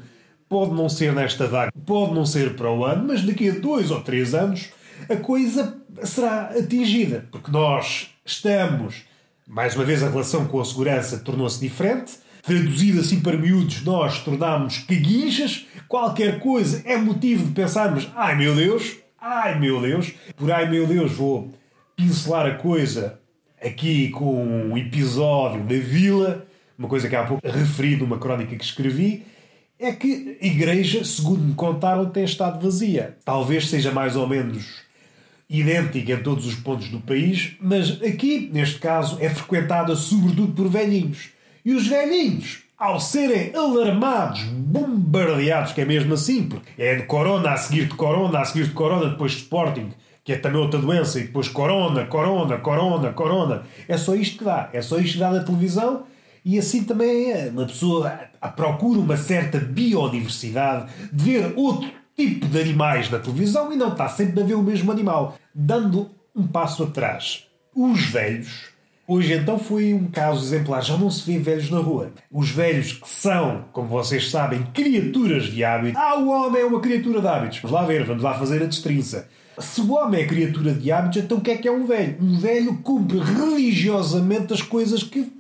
Pode 0.49 0.75
não 0.75 0.89
ser 0.89 1.13
nesta 1.13 1.47
vaga, 1.47 1.73
pode 1.85 2.15
não 2.15 2.27
ser 2.27 2.55
para 2.55 2.71
o 2.71 2.85
ano, 2.85 3.07
mas 3.09 3.23
daqui 3.23 3.51
a 3.51 3.55
dois 3.55 3.91
ou 3.91 4.01
três 4.01 4.35
anos 4.35 4.69
a 5.09 5.17
coisa 5.17 5.77
será 6.03 6.51
atingida. 6.51 7.27
Porque 7.31 7.51
nós 7.51 8.11
estamos, 8.25 9.05
mais 9.47 9.75
uma 9.75 9.85
vez, 9.85 10.03
a 10.03 10.09
relação 10.09 10.47
com 10.47 10.61
a 10.61 10.65
segurança 10.65 11.19
tornou-se 11.19 11.61
diferente. 11.61 12.15
Traduzido 12.47 13.01
assim 13.01 13.21
para 13.21 13.37
miúdos, 13.37 13.83
nós 13.83 14.23
tornámos 14.23 14.79
caguinchas. 14.79 15.67
Qualquer 15.89 16.39
coisa 16.39 16.81
é 16.85 16.97
motivo 16.97 17.45
de 17.45 17.53
pensarmos: 17.53 18.09
ai 18.15 18.37
meu 18.37 18.55
Deus, 18.55 18.97
ai 19.21 19.59
meu 19.59 19.81
Deus. 19.81 20.13
Por 20.37 20.53
ai 20.53 20.71
meu 20.71 20.87
Deus, 20.87 21.11
vou 21.13 21.53
pincelar 21.97 22.47
a 22.47 22.55
coisa 22.55 23.19
aqui 23.61 24.11
com 24.11 24.45
um 24.47 24.79
episódio 24.79 25.63
da 25.65 25.75
Vila, 25.75 26.47
uma 26.79 26.89
coisa 26.89 27.09
que 27.09 27.17
há 27.17 27.25
pouco 27.25 27.47
referi 27.47 27.97
numa 27.97 28.19
crónica 28.19 28.55
que 28.55 28.65
escrevi 28.65 29.25
é 29.79 29.93
que 29.93 30.39
a 30.41 30.47
igreja, 30.47 31.05
segundo 31.05 31.43
me 31.43 31.55
contaram, 31.55 32.09
tem 32.09 32.25
estado 32.25 32.63
vazia. 32.63 33.17
Talvez 33.25 33.69
seja 33.69 33.93
mais 33.93 34.17
ou 34.17 34.27
menos 34.27 34.87
idêntica 35.49 36.13
em 36.13 36.23
todos 36.23 36.47
os 36.47 36.55
pontos 36.55 36.89
do 36.89 37.01
país, 37.01 37.57
mas 37.61 38.03
aqui, 38.03 38.51
neste 38.53 38.79
caso, 38.79 39.19
é 39.21 39.29
frequentada 39.29 39.95
sobretudo 39.95 40.53
por 40.53 40.69
velhinhos. 40.69 41.36
E 41.67 41.75
os 41.75 41.89
velhinhos, 41.89 42.63
ao 42.79 43.01
serem 43.01 43.53
alarmados, 43.53 44.45
bombardeados, 44.45 45.73
que 45.73 45.81
é 45.81 45.85
mesmo 45.85 46.15
assim, 46.15 46.45
porque 46.45 46.81
é 46.81 46.95
de 46.95 47.03
corona 47.07 47.51
a 47.51 47.57
seguir 47.57 47.87
de 47.87 47.95
corona, 47.97 48.39
a 48.39 48.45
seguir 48.45 48.69
de 48.69 48.73
corona, 48.73 49.11
depois 49.11 49.33
de 49.33 49.39
Sporting, 49.39 49.91
que 50.23 50.33
é 50.33 50.37
também 50.39 50.61
outra 50.61 50.79
doença, 50.79 51.19
e 51.19 51.25
depois 51.25 51.49
corona, 51.49 52.07
corona, 52.07 52.57
corona, 52.59 53.13
corona. 53.13 53.63
É 53.89 53.97
só 53.97 54.15
isto 54.15 54.39
que 54.39 54.45
dá. 54.45 54.71
É 54.73 54.81
só 54.81 54.97
isto 55.01 55.15
que 55.15 55.19
dá 55.19 55.33
na 55.33 55.43
televisão 55.43 56.05
e 56.45 56.57
assim 56.57 56.85
também 56.85 57.33
é. 57.33 57.49
Uma 57.49 57.67
pessoa 57.67 58.11
procura 58.55 59.01
uma 59.01 59.17
certa 59.17 59.59
biodiversidade, 59.59 60.89
de 61.13 61.25
ver 61.25 61.53
outro 61.57 61.91
tipo 62.15 62.47
de 62.47 62.61
animais 62.61 63.11
na 63.11 63.19
televisão 63.19 63.73
e 63.73 63.77
não 63.77 63.91
está 63.91 64.09
sempre 64.09 64.41
a 64.41 64.47
ver 64.47 64.55
o 64.55 64.63
mesmo 64.63 64.93
animal. 64.93 65.37
Dando 65.53 66.13
um 66.33 66.47
passo 66.47 66.85
atrás, 66.85 67.45
os 67.75 68.07
velhos. 68.07 68.76
Hoje 69.09 69.35
então 69.35 69.57
foi 69.57 69.95
um 69.95 70.07
caso 70.07 70.45
exemplar, 70.45 70.83
já 70.83 70.97
não 70.97 71.09
se 71.09 71.31
vê 71.31 71.39
velhos 71.39 71.71
na 71.71 71.79
rua. 71.79 72.13
Os 72.31 72.51
velhos 72.51 72.93
que 72.93 73.09
são, 73.09 73.67
como 73.73 73.87
vocês 73.87 74.31
sabem, 74.31 74.65
criaturas 74.75 75.45
de 75.45 75.63
hábito. 75.63 75.97
Ah, 75.97 76.19
o 76.19 76.29
homem 76.29 76.63
é 76.63 76.65
uma 76.65 76.81
criatura 76.81 77.21
de 77.21 77.29
hábitos. 77.29 77.61
Vamos 77.61 77.71
lá 77.71 77.85
ver, 77.87 78.05
vamos 78.05 78.23
lá 78.25 78.35
fazer 78.35 78.61
a 78.63 78.67
destrinça. 78.67 79.29
Se 79.59 79.81
o 79.81 79.93
homem 79.93 80.23
é 80.23 80.27
criatura 80.27 80.75
de 80.75 80.91
hábitos, 80.91 81.23
então 81.23 81.39
o 81.39 81.41
que 81.41 81.53
é 81.53 81.57
que 81.57 81.69
é 81.69 81.73
um 81.73 81.87
velho? 81.87 82.17
Um 82.21 82.37
velho 82.37 82.79
cumpre 82.79 83.21
religiosamente 83.21 84.53
as 84.53 84.61
coisas 84.61 85.05
que 85.05 85.33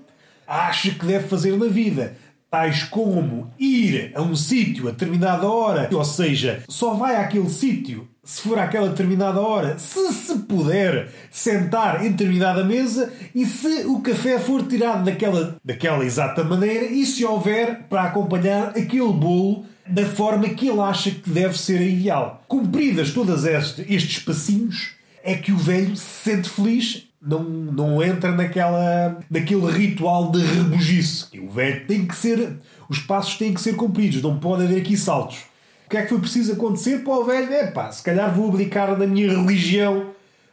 acha 0.46 0.92
que 0.92 1.04
deve 1.04 1.26
fazer 1.26 1.56
na 1.56 1.66
vida. 1.66 2.16
Tais 2.50 2.84
como 2.84 3.52
ir 3.58 4.12
a 4.14 4.22
um 4.22 4.36
sítio 4.36 4.88
a 4.88 4.90
determinada 4.92 5.48
hora, 5.48 5.88
ou 5.92 6.04
seja, 6.04 6.62
só 6.68 6.94
vai 6.94 7.16
àquele 7.16 7.48
sítio 7.48 8.08
se 8.26 8.42
for 8.42 8.58
àquela 8.58 8.88
determinada 8.88 9.40
hora, 9.40 9.78
se 9.78 10.12
se 10.12 10.38
puder 10.40 11.08
sentar 11.30 12.04
em 12.04 12.10
determinada 12.10 12.64
mesa 12.64 13.12
e 13.32 13.46
se 13.46 13.86
o 13.86 14.00
café 14.00 14.40
for 14.40 14.66
tirado 14.66 15.04
daquela, 15.04 15.56
daquela 15.64 16.04
exata 16.04 16.42
maneira 16.42 16.86
e 16.86 17.06
se 17.06 17.24
houver 17.24 17.84
para 17.88 18.02
acompanhar 18.02 18.70
aquele 18.70 19.12
bolo 19.12 19.64
da 19.86 20.04
forma 20.04 20.48
que 20.48 20.68
ele 20.68 20.80
acha 20.80 21.12
que 21.12 21.30
deve 21.30 21.56
ser 21.56 21.78
a 21.78 21.84
ideal. 21.84 22.42
Cumpridas 22.48 23.12
todas 23.12 23.44
estes, 23.44 23.86
estes 23.88 24.18
passinhos, 24.18 24.96
é 25.22 25.36
que 25.36 25.52
o 25.52 25.56
velho 25.56 25.94
se 25.96 26.24
sente 26.24 26.48
feliz 26.48 27.05
não, 27.20 27.42
não 27.42 28.02
entra 28.02 28.32
naquela, 28.32 29.18
naquele 29.30 29.70
ritual 29.70 30.30
de 30.30 30.40
rebugiço. 30.40 31.30
O 31.42 31.50
velho 31.50 31.86
tem 31.86 32.06
que 32.06 32.14
ser. 32.14 32.58
Os 32.88 32.98
passos 32.98 33.36
têm 33.36 33.52
que 33.52 33.60
ser 33.60 33.74
cumpridos, 33.74 34.22
não 34.22 34.38
pode 34.38 34.64
haver 34.64 34.80
aqui 34.80 34.96
saltos. 34.96 35.38
O 35.86 35.90
que 35.90 35.96
é 35.96 36.02
que 36.02 36.08
foi 36.08 36.18
preciso 36.18 36.52
acontecer 36.52 37.04
para 37.04 37.12
o 37.12 37.24
velho? 37.24 37.52
É 37.52 37.66
pá, 37.68 37.90
se 37.90 38.02
calhar 38.02 38.32
vou 38.34 38.48
abdicar 38.48 38.96
da 38.96 39.06
minha 39.06 39.28
religião, 39.28 40.10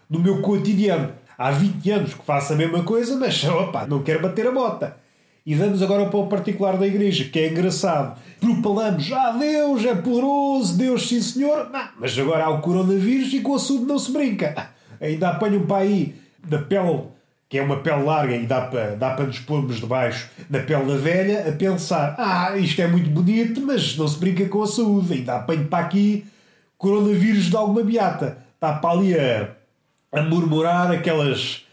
do 0.09 0.19
meu 0.19 0.41
cotidiano. 0.41 1.11
Há 1.37 1.51
20 1.51 1.89
anos 1.91 2.13
que 2.13 2.23
faço 2.23 2.53
a 2.53 2.55
mesma 2.55 2.83
coisa, 2.83 3.17
mas 3.17 3.43
opa, 3.45 3.85
não 3.87 4.03
quero 4.03 4.21
bater 4.21 4.47
a 4.47 4.51
bota. 4.51 4.97
E 5.45 5.55
vamos 5.55 5.81
agora 5.81 6.05
para 6.05 6.19
o 6.19 6.27
particular 6.27 6.77
da 6.77 6.87
igreja, 6.87 7.25
que 7.25 7.37
é 7.37 7.49
engraçado. 7.49 8.17
Propalamos, 8.39 9.11
ah, 9.11 9.31
Deus 9.31 9.83
é 9.83 9.93
poderoso, 9.93 10.77
Deus 10.77 11.07
sim 11.09 11.21
senhor. 11.21 11.69
Não, 11.69 11.89
mas 11.99 12.17
agora 12.17 12.45
há 12.45 12.49
o 12.49 12.61
coronavírus 12.61 13.33
e 13.33 13.41
com 13.41 13.51
o 13.51 13.55
assunto 13.55 13.85
não 13.85 13.99
se 13.99 14.11
brinca. 14.11 14.69
Ainda 15.01 15.29
apanham 15.29 15.65
para 15.65 15.83
aí 15.83 16.15
da 16.43 16.59
pele, 16.59 17.03
que 17.49 17.57
é 17.57 17.61
uma 17.61 17.77
pele 17.77 18.03
larga 18.03 18.35
e 18.35 18.45
dá 18.45 18.61
para, 18.61 18.95
dá 18.95 19.11
para 19.11 19.25
nos 19.25 19.39
pormos 19.39 19.79
debaixo 19.79 20.29
da 20.49 20.59
pele 20.59 20.85
da 20.85 20.97
velha, 20.97 21.49
a 21.49 21.51
pensar: 21.51 22.15
ah, 22.17 22.57
isto 22.57 22.81
é 22.81 22.87
muito 22.87 23.09
bonito, 23.09 23.61
mas 23.61 23.97
não 23.97 24.07
se 24.07 24.19
brinca 24.19 24.47
com 24.47 24.63
a 24.63 24.67
saúde, 24.67 25.13
ainda 25.13 25.37
apanho 25.37 25.67
para 25.67 25.85
aqui 25.85 26.25
coronavírus 26.77 27.45
de 27.45 27.55
alguma 27.55 27.83
beata. 27.83 28.37
Está 28.55 28.73
para 28.73 28.91
ali 28.91 29.17
a, 29.17 29.49
a 30.11 30.21
murmurar 30.21 30.91
aquelas 30.91 31.65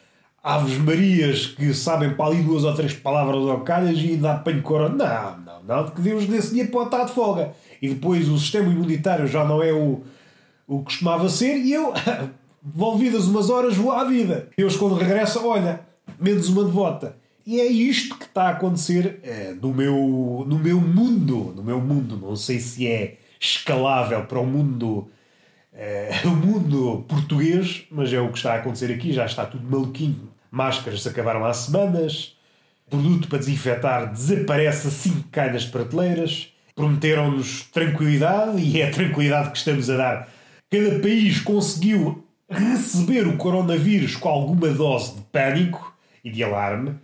Aves 0.43 0.79
Marias 0.79 1.47
que 1.47 1.75
sabem 1.75 2.15
para 2.15 2.27
ali 2.27 2.43
duas 2.43 2.65
ou 2.65 2.75
três 2.75 2.95
palavras 2.95 3.47
ao 3.49 3.61
calhas 3.61 3.99
e 3.99 4.13
ainda 4.13 4.35
apanho 4.35 4.63
corona. 4.63 4.97
Não, 4.97 5.39
não, 5.39 5.83
não, 5.83 5.91
que 5.91 6.01
Deus 6.01 6.27
nesse 6.29 6.55
dia 6.55 6.67
pode 6.67 6.87
estar 6.87 7.05
de 7.05 7.13
folga. 7.13 7.53
E 7.83 7.89
depois 7.89 8.29
o 8.29 8.39
sistema 8.39 8.71
imunitário 8.73 9.27
já 9.27 9.45
não 9.45 9.63
é 9.63 9.73
o, 9.73 10.03
o 10.67 10.79
que 10.79 10.85
costumava 10.85 11.29
ser 11.29 11.57
e 11.57 11.73
eu 11.73 11.93
Volvidas 12.63 13.27
umas 13.27 13.49
horas, 13.49 13.77
vou 13.77 13.93
à 13.93 14.05
vida. 14.05 14.51
Deus, 14.57 14.77
quando 14.77 14.95
regressa, 14.95 15.41
olha, 15.41 15.81
menos 16.19 16.49
uma 16.49 16.65
devota. 16.65 17.17
E 17.47 17.59
é 17.61 17.67
isto 17.67 18.17
que 18.17 18.27
está 18.27 18.45
a 18.45 18.51
acontecer 18.51 19.19
é, 19.23 19.55
no, 19.61 19.73
meu, 19.73 20.45
no 20.47 20.59
meu 20.59 20.81
mundo. 20.81 21.53
No 21.57 21.63
meu 21.63 21.81
mundo. 21.81 22.17
Não 22.17 22.37
sei 22.37 22.61
se 22.61 22.87
é 22.87 23.17
escalável 23.41 24.25
para 24.25 24.39
o 24.39 24.47
mundo, 24.47 25.09
é, 25.73 26.11
o 26.25 26.31
mundo 26.31 27.05
português, 27.09 27.87
mas 27.91 28.13
é 28.13 28.21
o 28.21 28.31
que 28.31 28.37
está 28.37 28.53
a 28.53 28.57
acontecer 28.57 28.93
aqui. 28.93 29.13
Já 29.13 29.25
está 29.25 29.47
tudo 29.47 29.69
maluquinho. 29.69 30.31
Máscaras 30.51 31.03
se 31.03 31.09
acabaram 31.09 31.45
há 31.45 31.53
semanas. 31.53 32.37
Produto 32.89 33.29
para 33.29 33.39
desinfetar 33.39 34.13
desaparece 34.13 34.89
assim 34.89 35.23
que 35.23 35.29
cai 35.29 35.53
nas 35.53 35.65
prateleiras. 35.65 36.53
Prometeram-nos 36.75 37.63
tranquilidade 37.73 38.61
e 38.61 38.81
é 38.81 38.89
a 38.89 38.91
tranquilidade 38.91 39.51
que 39.51 39.59
estamos 39.59 39.89
a 39.89 39.97
dar. 39.97 40.29
Cada 40.71 41.01
país 41.01 41.41
conseguiu 41.41 42.25
receber 42.51 43.27
o 43.29 43.37
coronavírus 43.37 44.17
com 44.17 44.29
alguma 44.29 44.69
dose 44.69 45.15
de 45.15 45.23
pânico 45.23 45.95
e 46.25 46.31
de 46.31 46.43
alarme, 46.43 46.97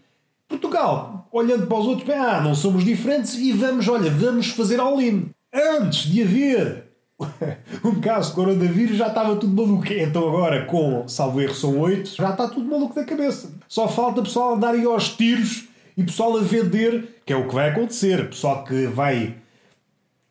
Portugal, 0.49 1.29
olhando 1.33 1.67
para 1.67 1.79
os 1.79 1.87
outros, 1.87 2.11
ah, 2.11 2.41
não 2.41 2.55
somos 2.55 2.85
diferentes 2.85 3.35
e 3.35 3.53
vamos, 3.53 3.89
olha, 3.89 4.11
vamos 4.11 4.49
fazer 4.49 4.81
all-in. 4.81 5.31
Antes 5.53 6.11
de 6.11 6.23
haver 6.23 6.85
um 7.85 8.01
caso 8.01 8.31
de 8.31 8.35
coronavírus 8.35 8.97
já 8.97 9.09
estava 9.09 9.37
tudo 9.37 9.55
maluco. 9.55 9.93
Então 9.93 10.29
agora, 10.29 10.65
com, 10.67 11.09
salvo 11.09 11.41
erro, 11.41 11.55
são 11.55 11.79
oito, 11.79 12.11
já 12.11 12.31
está 12.31 12.49
tudo 12.49 12.69
maluco 12.69 12.95
da 12.95 13.05
cabeça. 13.05 13.51
Só 13.69 13.89
falta 13.89 14.23
pessoal 14.23 14.55
andar 14.55 14.75
aí 14.75 14.85
aos 14.85 15.09
tiros 15.11 15.69
e 15.97 16.05
pessoal 16.05 16.37
a 16.37 16.43
vender, 16.43 17.21
que 17.25 17.33
é 17.33 17.37
o 17.37 17.49
que 17.49 17.55
vai 17.55 17.71
acontecer. 17.71 18.29
Pessoal 18.29 18.65
que 18.65 18.87
vai 18.87 19.37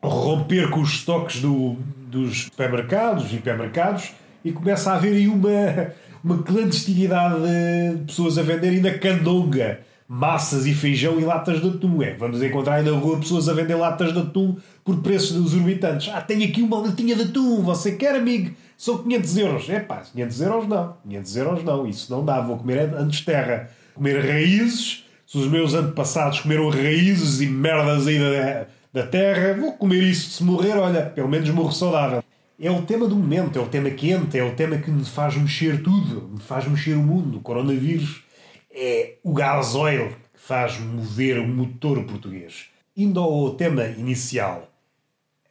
romper 0.02 0.70
com 0.70 0.80
os 0.80 0.90
estoques 0.90 1.40
do, 1.40 1.76
dos 2.06 2.44
supermercados 2.44 3.32
hipermercados 3.32 4.12
e 4.46 4.52
começa 4.52 4.92
a 4.92 4.94
haver 4.94 5.12
aí 5.12 5.26
uma, 5.26 5.92
uma 6.22 6.40
clandestinidade 6.44 7.34
de 7.40 8.04
pessoas 8.04 8.38
a 8.38 8.42
venderem 8.42 8.80
na 8.80 8.92
candonga 8.92 9.80
massas 10.08 10.66
e 10.66 10.72
feijão 10.72 11.18
e 11.18 11.24
latas 11.24 11.60
de 11.60 11.68
atum. 11.68 12.00
É, 12.00 12.14
vamos 12.14 12.40
encontrar 12.40 12.76
aí 12.76 12.84
na 12.84 12.92
rua 12.92 13.18
pessoas 13.18 13.48
a 13.48 13.52
vender 13.52 13.74
latas 13.74 14.12
de 14.12 14.20
atum 14.20 14.56
por 14.84 14.98
preços 14.98 15.44
exorbitantes. 15.44 16.12
Ah, 16.14 16.20
tenho 16.20 16.48
aqui 16.48 16.62
uma 16.62 16.78
latinha 16.78 17.16
de 17.16 17.22
atum, 17.22 17.60
você 17.60 17.96
quer, 17.96 18.14
amigo? 18.14 18.54
São 18.78 18.98
500 18.98 19.36
euros. 19.36 19.68
É 19.68 19.80
pá, 19.80 20.02
500 20.12 20.40
euros 20.40 20.68
não. 20.68 20.96
500 21.02 21.36
euros 21.36 21.64
não, 21.64 21.86
isso 21.88 22.12
não 22.12 22.24
dá. 22.24 22.40
Vou 22.40 22.56
comer 22.56 22.94
antes 22.94 23.22
terra. 23.22 23.68
Comer 23.94 24.24
raízes. 24.24 25.04
Se 25.26 25.38
os 25.38 25.48
meus 25.48 25.74
antepassados 25.74 26.38
comeram 26.38 26.70
raízes 26.70 27.40
e 27.40 27.48
merdas 27.48 28.06
aí 28.06 28.16
da, 28.16 28.66
da 28.92 29.06
terra, 29.08 29.54
vou 29.54 29.72
comer 29.72 30.04
isso. 30.04 30.30
Se 30.30 30.44
morrer, 30.44 30.76
olha, 30.76 31.02
pelo 31.02 31.28
menos 31.28 31.50
morro 31.50 31.72
saudável 31.72 32.22
é 32.58 32.70
o 32.70 32.82
tema 32.82 33.06
do 33.06 33.16
momento, 33.16 33.58
é 33.58 33.62
o 33.62 33.68
tema 33.68 33.90
quente, 33.90 34.38
é 34.38 34.42
o 34.42 34.54
tema 34.54 34.78
que 34.78 34.90
me 34.90 35.04
faz 35.04 35.36
mexer 35.36 35.82
tudo, 35.82 36.28
me 36.28 36.40
faz 36.40 36.66
mexer 36.66 36.94
o 36.94 37.02
mundo. 37.02 37.38
O 37.38 37.42
coronavírus 37.42 38.22
é 38.70 39.16
o 39.22 39.32
gasóleo 39.32 40.16
que 40.32 40.40
faz 40.40 40.78
mover 40.80 41.38
o 41.38 41.46
motor 41.46 42.02
português. 42.04 42.66
Indo 42.96 43.20
ao 43.20 43.54
tema 43.54 43.84
inicial, 43.84 44.72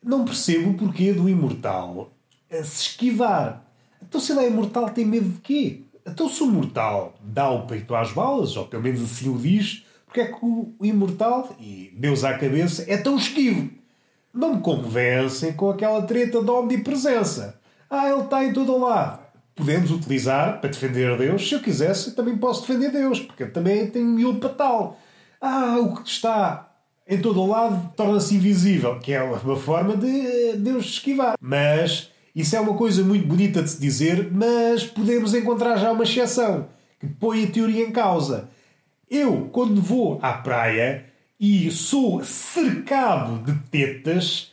Não 0.06 0.24
percebo 0.24 0.70
o 0.70 0.74
porquê 0.76 1.14
do 1.14 1.28
imortal 1.28 2.12
se 2.52 2.90
esquivar. 2.90 3.66
Então, 4.02 4.22
se 4.22 4.32
ele 4.32 4.42
é 4.42 4.48
imortal, 4.48 4.90
tem 4.92 5.04
medo 5.04 5.28
de 5.28 5.40
quê? 5.40 5.82
Então, 6.06 6.30
se 6.30 6.44
o 6.44 6.46
mortal 6.46 7.16
dá 7.24 7.50
o 7.50 7.66
peito 7.66 7.96
às 7.96 8.12
balas, 8.12 8.56
ou 8.56 8.68
pelo 8.68 8.84
menos 8.84 9.02
assim 9.02 9.30
o 9.30 9.38
diz, 9.38 9.84
porque 10.06 10.22
é 10.22 10.28
que 10.28 10.38
o 10.46 10.76
imortal, 10.80 11.56
e 11.60 11.92
Deus 11.98 12.24
à 12.24 12.38
cabeça, 12.38 12.86
é 12.88 12.98
tão 12.98 13.18
esquivo? 13.18 13.72
Não 14.36 14.56
me 14.56 14.62
convencem 14.62 15.54
com 15.54 15.70
aquela 15.70 16.02
treta 16.02 16.44
da 16.44 16.52
omnipresença. 16.52 17.58
Ah, 17.90 18.10
ele 18.10 18.24
está 18.24 18.44
em 18.44 18.52
todo 18.52 18.74
o 18.74 18.86
lado. 18.86 19.20
Podemos 19.56 19.90
utilizar 19.90 20.60
para 20.60 20.70
defender 20.70 21.18
Deus. 21.18 21.48
Se 21.48 21.56
eu 21.56 21.62
quisesse, 21.62 22.14
também 22.14 22.36
posso 22.36 22.68
defender 22.68 22.92
Deus, 22.92 23.22
porque 23.22 23.44
eu 23.44 23.54
também 23.54 23.88
tenho 23.90 24.08
miúdo 24.08 24.40
para 24.40 24.50
tal. 24.50 25.00
Ah, 25.40 25.78
o 25.80 25.96
que 25.96 26.10
está 26.10 26.70
em 27.08 27.18
todo 27.22 27.42
o 27.42 27.48
lado 27.48 27.94
torna-se 27.96 28.36
invisível, 28.36 29.00
que 29.00 29.14
é 29.14 29.24
uma 29.24 29.38
forma 29.56 29.96
de 29.96 30.58
Deus 30.58 30.86
esquivar. 30.86 31.38
Mas 31.40 32.12
isso 32.36 32.58
é 32.58 32.60
uma 32.60 32.74
coisa 32.74 33.06
muito 33.06 33.26
bonita 33.26 33.64
de 33.64 33.70
se 33.70 33.80
dizer, 33.80 34.30
mas 34.34 34.84
podemos 34.84 35.34
encontrar 35.34 35.78
já 35.78 35.94
uma 35.94 36.04
exceção 36.04 36.68
que 37.00 37.08
põe 37.08 37.46
a 37.46 37.48
teoria 37.48 37.88
em 37.88 37.92
causa. 37.92 38.50
Eu, 39.10 39.50
quando 39.54 39.82
vou 39.82 40.20
à 40.22 40.34
praia 40.34 41.06
e 41.40 41.70
sou 41.72 42.24
cercado 42.24 43.44
de 43.44 43.60
tetas, 43.70 44.52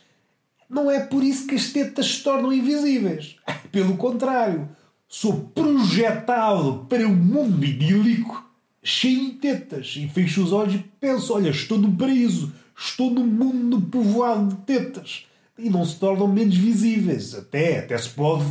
não 0.69 0.89
é 0.89 0.99
por 0.99 1.23
isso 1.23 1.47
que 1.47 1.55
as 1.55 1.71
tetas 1.71 2.07
se 2.07 2.23
tornam 2.23 2.51
invisíveis. 2.51 3.35
Pelo 3.71 3.95
contrário, 3.97 4.69
sou 5.07 5.51
projetado 5.53 6.85
para 6.89 7.07
um 7.07 7.15
mundo 7.15 7.63
idílico 7.63 8.43
cheio 8.81 9.31
de 9.31 9.35
tetas 9.37 9.95
e 9.97 10.07
fecho 10.09 10.43
os 10.43 10.51
olhos 10.51 10.75
e 10.75 10.85
penso: 10.99 11.33
olha, 11.33 11.49
estou 11.49 11.77
no 11.77 11.95
paraíso, 11.95 12.53
estou 12.77 13.09
num 13.09 13.25
mundo 13.25 13.79
povoado 13.81 14.55
de 14.55 14.61
tetas 14.61 15.25
e 15.57 15.69
não 15.69 15.85
se 15.85 15.97
tornam 15.97 16.27
menos 16.27 16.57
visíveis. 16.57 17.33
Até, 17.33 17.79
até 17.79 17.97
se 17.97 18.09
pode. 18.09 18.45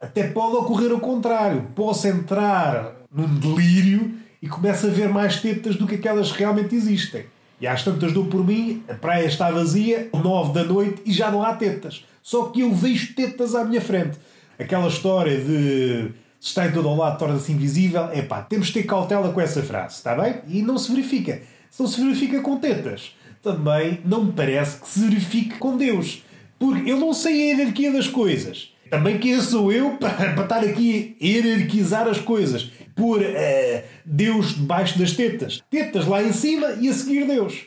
Até 0.00 0.28
pode 0.28 0.56
ocorrer 0.56 0.92
o 0.92 1.00
contrário. 1.00 1.70
Posso 1.74 2.06
entrar 2.06 2.96
num 3.10 3.34
delírio 3.34 4.14
e 4.42 4.48
começo 4.48 4.86
a 4.86 4.90
ver 4.90 5.08
mais 5.08 5.40
tetas 5.40 5.76
do 5.76 5.86
que 5.86 5.96
aquelas 5.96 6.32
que 6.32 6.38
realmente 6.38 6.74
existem. 6.74 7.24
E 7.60 7.66
às 7.66 7.82
tantas 7.82 8.12
dou 8.12 8.26
por 8.26 8.46
mim, 8.46 8.82
a 8.88 8.94
praia 8.94 9.26
está 9.26 9.50
vazia, 9.50 10.08
nove 10.12 10.52
da 10.52 10.64
noite 10.64 11.02
e 11.06 11.12
já 11.12 11.30
não 11.30 11.42
há 11.42 11.54
tetas. 11.54 12.04
Só 12.22 12.46
que 12.46 12.60
eu 12.60 12.74
vejo 12.74 13.14
tetas 13.14 13.54
à 13.54 13.64
minha 13.64 13.80
frente. 13.80 14.18
Aquela 14.58 14.88
história 14.88 15.38
de 15.38 16.10
se 16.38 16.48
está 16.48 16.66
em 16.66 16.72
todo 16.72 16.88
o 16.88 16.96
lado 16.96 17.18
torna-se 17.18 17.50
invisível, 17.50 18.10
é 18.12 18.22
pá, 18.22 18.42
temos 18.42 18.68
de 18.68 18.74
ter 18.74 18.82
cautela 18.82 19.32
com 19.32 19.40
essa 19.40 19.62
frase, 19.62 19.96
está 19.96 20.14
bem? 20.14 20.36
E 20.48 20.62
não 20.62 20.76
se 20.76 20.90
verifica. 20.90 21.40
Se 21.70 21.82
não 21.82 21.88
se 21.88 22.00
verifica 22.00 22.40
com 22.40 22.58
tetas 22.58 23.14
também 23.46 24.00
não 24.04 24.24
me 24.24 24.32
parece 24.32 24.80
que 24.80 24.88
se 24.88 25.00
verifique 25.00 25.58
com 25.58 25.76
Deus. 25.76 26.24
Porque 26.58 26.90
eu 26.90 26.98
não 26.98 27.14
sei 27.14 27.52
a 27.52 27.54
hierarquia 27.54 27.92
das 27.92 28.08
coisas. 28.08 28.74
Também 28.90 29.18
quem 29.18 29.40
sou 29.40 29.70
eu 29.70 29.90
para, 29.98 30.32
para 30.32 30.42
estar 30.42 30.64
aqui 30.64 31.16
a 31.20 31.24
hierarquizar 31.24 32.08
as 32.08 32.18
coisas? 32.18 32.72
Por 32.96 33.20
uh, 33.20 33.82
Deus 34.04 34.56
debaixo 34.56 34.98
das 34.98 35.12
tetas. 35.12 35.62
Tetas 35.70 36.06
lá 36.06 36.20
em 36.22 36.32
cima 36.32 36.72
e 36.80 36.88
a 36.88 36.92
seguir 36.92 37.26
Deus. 37.26 37.66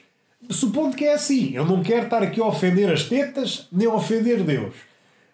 Supondo 0.49 0.97
que 0.97 1.05
é 1.05 1.13
assim. 1.13 1.51
Eu 1.53 1.65
não 1.65 1.81
quero 1.81 2.05
estar 2.05 2.21
aqui 2.21 2.41
a 2.41 2.45
ofender 2.45 2.91
as 2.91 3.03
tetas 3.03 3.67
nem 3.71 3.87
a 3.87 3.93
ofender 3.93 4.43
Deus. 4.43 4.73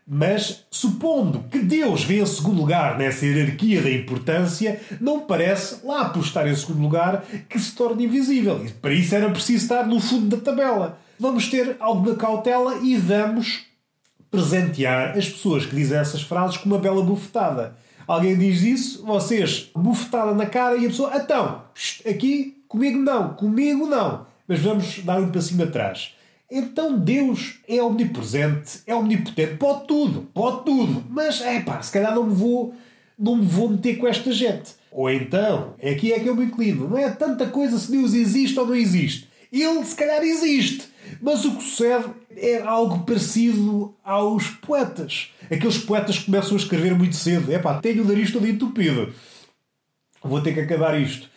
Mas, 0.08 0.66
supondo 0.70 1.46
que 1.50 1.58
Deus 1.58 2.04
vem 2.04 2.20
em 2.20 2.26
segundo 2.28 2.60
lugar 2.60 2.96
nessa 2.96 3.26
hierarquia 3.26 3.82
da 3.82 3.90
importância, 3.90 4.80
não 5.02 5.22
parece, 5.22 5.84
lá 5.84 6.10
por 6.10 6.22
estar 6.22 6.48
em 6.48 6.56
segundo 6.56 6.84
lugar, 6.84 7.26
que 7.50 7.58
se 7.58 7.74
torne 7.74 8.06
invisível. 8.06 8.64
E 8.64 8.70
para 8.70 8.94
isso 8.94 9.16
era 9.16 9.32
preciso 9.32 9.64
estar 9.64 9.88
no 9.88 10.00
fundo 10.00 10.36
da 10.36 10.44
tabela. 10.44 11.00
Vamos 11.20 11.48
ter 11.48 11.76
alguma 11.80 12.16
cautela 12.16 12.78
e 12.84 12.96
vamos 12.96 13.66
presentear 14.30 15.18
as 15.18 15.28
pessoas 15.28 15.66
que 15.66 15.76
dizem 15.76 15.98
essas 15.98 16.22
frases 16.22 16.58
com 16.58 16.70
uma 16.70 16.78
bela 16.78 17.02
bufetada. 17.02 17.76
Alguém 18.08 18.38
diz 18.38 18.62
isso, 18.62 19.06
vocês, 19.06 19.72
bufetada 19.76 20.34
na 20.34 20.46
cara 20.46 20.78
e 20.78 20.86
a 20.86 20.90
pessoa, 20.90 21.12
então, 21.16 21.64
aqui, 22.08 22.64
comigo 22.68 23.00
não, 23.00 23.34
comigo 23.34 23.88
não. 23.88 24.26
Mas 24.48 24.60
vamos 24.60 25.00
dar 25.00 25.20
um 25.20 25.32
passinho 25.32 25.64
atrás. 25.64 26.14
Então 26.50 26.98
Deus 26.98 27.60
é 27.68 27.82
omnipresente, 27.82 28.82
é 28.86 28.94
omnipotente, 28.96 29.56
pode 29.56 29.88
tudo, 29.88 30.28
pode 30.34 30.64
tudo. 30.64 31.04
Mas 31.10 31.42
é 31.42 31.60
pá, 31.60 31.82
se 31.82 31.92
calhar 31.92 32.14
não 32.14 32.26
me 32.26 32.36
vou, 32.36 32.76
não 33.18 33.38
me 33.38 33.46
vou 33.46 33.70
meter 33.70 33.98
com 33.98 34.08
esta 34.08 34.32
gente. 34.32 34.76
Ou 34.92 35.10
então, 35.10 35.74
aqui 35.84 36.14
é 36.14 36.20
que 36.20 36.30
eu 36.30 36.36
me 36.36 36.46
inclino, 36.46 36.88
não 36.88 36.98
é 36.98 37.10
tanta 37.10 37.48
coisa 37.48 37.78
se 37.80 37.92
Deus 37.92 38.14
existe 38.14 38.60
ou 38.60 38.68
não 38.68 38.76
existe. 38.76 39.28
Ele 39.52 39.84
se 39.84 39.96
calhar 39.96 40.22
existe, 40.22 40.88
mas 41.22 41.46
o 41.46 41.56
que 41.56 41.64
sucede 41.64 42.06
é 42.36 42.62
algo 42.62 43.00
parecido 43.00 43.94
aos 44.04 44.48
poetas. 44.48 45.30
Aqueles 45.52 45.78
poetas 45.78 46.20
que 46.20 46.26
começam 46.26 46.54
a 46.54 46.60
escrever 46.60 46.96
muito 46.96 47.16
cedo. 47.16 47.52
É 47.52 47.60
pá, 47.60 47.76
tenho 47.76 48.04
o 48.04 48.08
nariz 48.08 48.32
todo 48.32 48.48
entupido. 48.48 49.14
Vou 50.24 50.42
ter 50.42 50.54
que 50.54 50.62
acabar 50.62 51.00
isto 51.00 51.30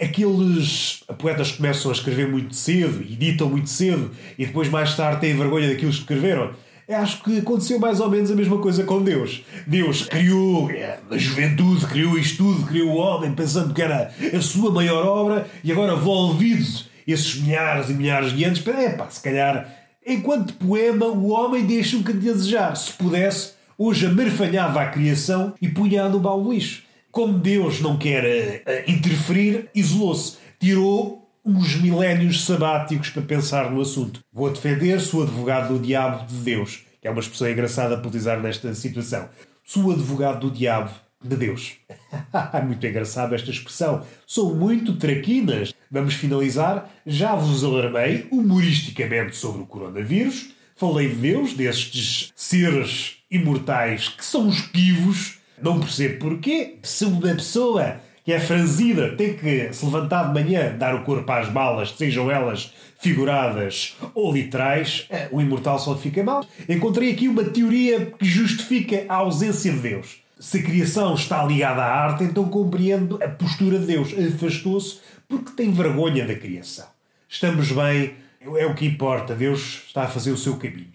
aqueles 0.00 1.02
poetas 1.18 1.52
que 1.52 1.56
começam 1.56 1.90
a 1.90 1.94
escrever 1.94 2.28
muito 2.28 2.54
cedo, 2.54 3.00
editam 3.02 3.48
muito 3.48 3.70
cedo 3.70 4.10
e 4.38 4.46
depois 4.46 4.68
mais 4.68 4.94
tarde 4.94 5.20
têm 5.20 5.36
vergonha 5.36 5.68
daquilo 5.68 5.90
que 5.90 5.98
escreveram. 5.98 6.52
Acho 6.88 7.24
que 7.24 7.38
aconteceu 7.38 7.80
mais 7.80 7.98
ou 7.98 8.08
menos 8.08 8.30
a 8.30 8.34
mesma 8.36 8.58
coisa 8.58 8.84
com 8.84 9.02
Deus. 9.02 9.42
Deus 9.66 10.02
criou 10.02 10.70
é, 10.70 11.00
a 11.10 11.18
juventude, 11.18 11.84
criou 11.86 12.16
isto 12.16 12.36
tudo, 12.36 12.64
criou 12.64 12.90
o 12.90 12.96
homem 12.96 13.32
pensando 13.32 13.74
que 13.74 13.82
era 13.82 14.12
a 14.32 14.40
sua 14.40 14.70
maior 14.70 15.04
obra 15.04 15.48
e 15.64 15.72
agora 15.72 15.96
volvidos 15.96 16.88
esses 17.12 17.40
milhares 17.40 17.90
e 17.90 17.94
milhares 17.94 18.32
de 18.32 18.44
anos, 18.44 18.66
é 18.66 18.90
pá, 18.90 19.08
se 19.08 19.20
calhar, 19.22 19.68
enquanto 20.06 20.54
poema, 20.54 21.06
o 21.06 21.28
homem 21.28 21.64
deixa 21.64 21.96
um 21.96 22.00
bocadinho 22.00 22.32
a 22.32 22.36
desejar. 22.36 22.76
Se 22.76 22.92
pudesse, 22.92 23.52
hoje 23.78 24.06
amarfalhava 24.06 24.80
a 24.80 24.88
criação 24.88 25.54
e 25.60 25.68
punha 25.68 26.08
no 26.08 26.20
baú 26.20 26.52
lixo 26.52 26.86
como 27.16 27.38
Deus 27.38 27.80
não 27.80 27.96
quer 27.96 28.24
uh, 28.26 28.90
interferir, 28.90 29.70
isolou-se. 29.74 30.36
Tirou 30.60 31.26
uns 31.42 31.74
milénios 31.76 32.44
sabáticos 32.44 33.08
para 33.08 33.22
pensar 33.22 33.70
no 33.70 33.80
assunto. 33.80 34.20
Vou 34.30 34.50
defender, 34.50 35.00
sou 35.00 35.22
advogado 35.22 35.72
do 35.72 35.82
diabo 35.82 36.26
de 36.26 36.34
Deus, 36.34 36.84
que 37.00 37.08
é 37.08 37.10
uma 37.10 37.20
expressão 37.20 37.48
engraçada 37.48 37.96
para 37.96 38.06
utilizar 38.06 38.38
nesta 38.42 38.74
situação. 38.74 39.30
Sou 39.64 39.92
advogado 39.92 40.40
do 40.40 40.54
diabo 40.54 40.90
de 41.22 41.36
Deus. 41.36 41.76
muito 42.66 42.86
engraçada 42.86 43.34
esta 43.34 43.50
expressão. 43.50 44.04
Sou 44.26 44.54
muito 44.54 44.96
traquinas. 44.96 45.74
Vamos 45.90 46.14
finalizar. 46.14 46.90
Já 47.06 47.34
vos 47.34 47.64
alarmei 47.64 48.26
humoristicamente 48.30 49.36
sobre 49.36 49.62
o 49.62 49.66
coronavírus. 49.66 50.50
Falei 50.76 51.08
de 51.08 51.16
Deus, 51.16 51.54
destes 51.54 52.32
seres 52.36 53.16
imortais 53.30 54.08
que 54.08 54.24
são 54.24 54.48
esquivos 54.48 55.38
não 55.60 55.80
percebo 55.80 56.18
porquê. 56.18 56.76
Se 56.82 57.04
uma 57.04 57.34
pessoa 57.34 57.96
que 58.24 58.32
é 58.32 58.40
franzida 58.40 59.16
tem 59.16 59.34
que 59.34 59.72
se 59.72 59.84
levantar 59.84 60.24
de 60.24 60.34
manhã, 60.34 60.76
dar 60.76 60.94
o 60.94 61.04
corpo 61.04 61.30
às 61.30 61.48
balas, 61.48 61.94
sejam 61.96 62.30
elas 62.30 62.72
figuradas 62.98 63.96
ou 64.14 64.32
literais, 64.32 65.06
eh, 65.10 65.28
o 65.30 65.40
imortal 65.40 65.78
só 65.78 65.96
fica 65.96 66.24
mal. 66.24 66.44
Encontrei 66.68 67.12
aqui 67.12 67.28
uma 67.28 67.44
teoria 67.44 68.06
que 68.06 68.24
justifica 68.24 69.04
a 69.08 69.16
ausência 69.16 69.72
de 69.72 69.78
Deus. 69.78 70.25
Se 70.38 70.58
a 70.58 70.62
criação 70.62 71.14
está 71.14 71.44
ligada 71.44 71.82
à 71.82 72.04
arte, 72.04 72.24
então 72.24 72.48
compreendo 72.48 73.18
a 73.22 73.28
postura 73.28 73.78
de 73.78 73.86
Deus. 73.86 74.12
Afastou-se 74.34 74.98
porque 75.28 75.52
tem 75.52 75.72
vergonha 75.72 76.26
da 76.26 76.34
criação. 76.34 76.86
Estamos 77.28 77.72
bem, 77.72 78.14
é 78.40 78.66
o 78.66 78.74
que 78.74 78.86
importa. 78.86 79.34
Deus 79.34 79.84
está 79.86 80.04
a 80.04 80.08
fazer 80.08 80.30
o 80.30 80.36
seu 80.36 80.56
caminho. 80.56 80.92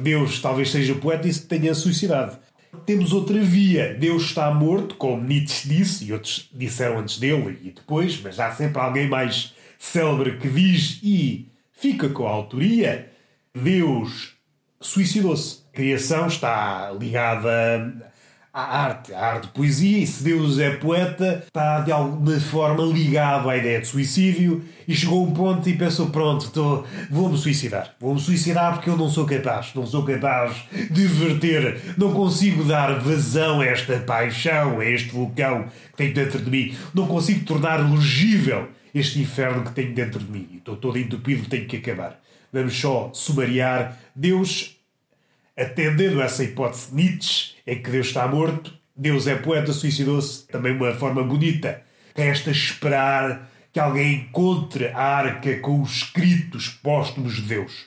Deus 0.00 0.40
talvez 0.40 0.70
seja 0.70 0.94
poeta 0.94 1.26
e 1.26 1.32
se 1.32 1.46
tenha 1.46 1.74
suicidado 1.74 2.38
temos 2.84 3.12
outra 3.12 3.40
via. 3.40 3.94
Deus 3.94 4.24
está 4.24 4.52
morto, 4.52 4.96
como 4.96 5.22
Nietzsche 5.22 5.68
disse, 5.68 6.06
e 6.06 6.12
outros 6.12 6.48
disseram 6.52 6.98
antes 6.98 7.18
dele 7.18 7.58
e 7.62 7.70
depois, 7.70 8.20
mas 8.20 8.38
há 8.40 8.52
sempre 8.52 8.80
alguém 8.80 9.08
mais 9.08 9.54
célebre 9.78 10.38
que 10.38 10.48
diz 10.48 11.00
e 11.02 11.48
fica 11.72 12.08
com 12.08 12.26
a 12.26 12.30
autoria. 12.30 13.10
Deus 13.54 14.34
suicidou-se. 14.80 15.62
A 15.72 15.76
criação 15.76 16.26
está 16.26 16.92
ligada 16.92 18.12
à 18.54 18.84
arte, 18.84 19.12
à 19.12 19.20
arte 19.20 19.46
de 19.48 19.52
poesia, 19.52 19.98
e 19.98 20.06
se 20.06 20.22
Deus 20.22 20.60
é 20.60 20.70
poeta, 20.76 21.42
está 21.44 21.80
de 21.80 21.90
alguma 21.90 22.38
forma 22.38 22.84
ligado 22.84 23.50
à 23.50 23.56
ideia 23.56 23.80
de 23.80 23.88
suicídio 23.88 24.64
e 24.86 24.94
chegou 24.94 25.24
a 25.24 25.28
um 25.28 25.34
ponto 25.34 25.68
e 25.68 25.76
pensou: 25.76 26.06
pronto, 26.10 26.84
vou-me 27.10 27.36
suicidar. 27.36 27.96
Vou-me 27.98 28.20
suicidar 28.20 28.74
porque 28.74 28.88
eu 28.88 28.96
não 28.96 29.10
sou 29.10 29.26
capaz, 29.26 29.74
não 29.74 29.84
sou 29.84 30.04
capaz 30.04 30.54
de 30.88 31.06
verter, 31.08 31.94
não 31.98 32.12
consigo 32.12 32.62
dar 32.62 33.00
vazão 33.00 33.60
a 33.60 33.66
esta 33.66 33.98
paixão, 33.98 34.78
a 34.78 34.84
este 34.84 35.10
vulcão 35.10 35.64
que 35.90 35.96
tenho 35.96 36.14
dentro 36.14 36.40
de 36.40 36.50
mim, 36.50 36.76
não 36.94 37.08
consigo 37.08 37.44
tornar 37.44 37.78
legível 37.90 38.68
este 38.94 39.18
inferno 39.18 39.64
que 39.64 39.72
tenho 39.72 39.92
dentro 39.92 40.20
de 40.20 40.30
mim. 40.30 40.48
Estou 40.54 40.76
todo 40.76 40.96
entupido, 40.96 41.48
tenho 41.48 41.66
que 41.66 41.78
acabar. 41.78 42.20
Vamos 42.52 42.78
só 42.78 43.10
sumariar. 43.12 43.98
Deus 44.14 44.73
Atendendo 45.56 46.20
a 46.20 46.24
essa 46.24 46.42
hipótese 46.42 46.94
Nietzsche, 46.94 47.54
em 47.66 47.80
que 47.80 47.90
Deus 47.90 48.08
está 48.08 48.26
morto, 48.26 48.74
Deus 48.96 49.26
é 49.26 49.36
poeta, 49.36 49.72
suicidou-se, 49.72 50.46
também 50.48 50.72
uma 50.72 50.94
forma 50.94 51.22
bonita. 51.22 51.82
Resta 52.14 52.50
esperar 52.50 53.50
que 53.72 53.80
alguém 53.80 54.14
encontre 54.14 54.88
a 54.88 55.00
arca 55.00 55.58
com 55.58 55.80
os 55.82 55.96
escritos 55.96 56.68
póstumos 56.68 57.36
de 57.36 57.42
Deus. 57.42 57.86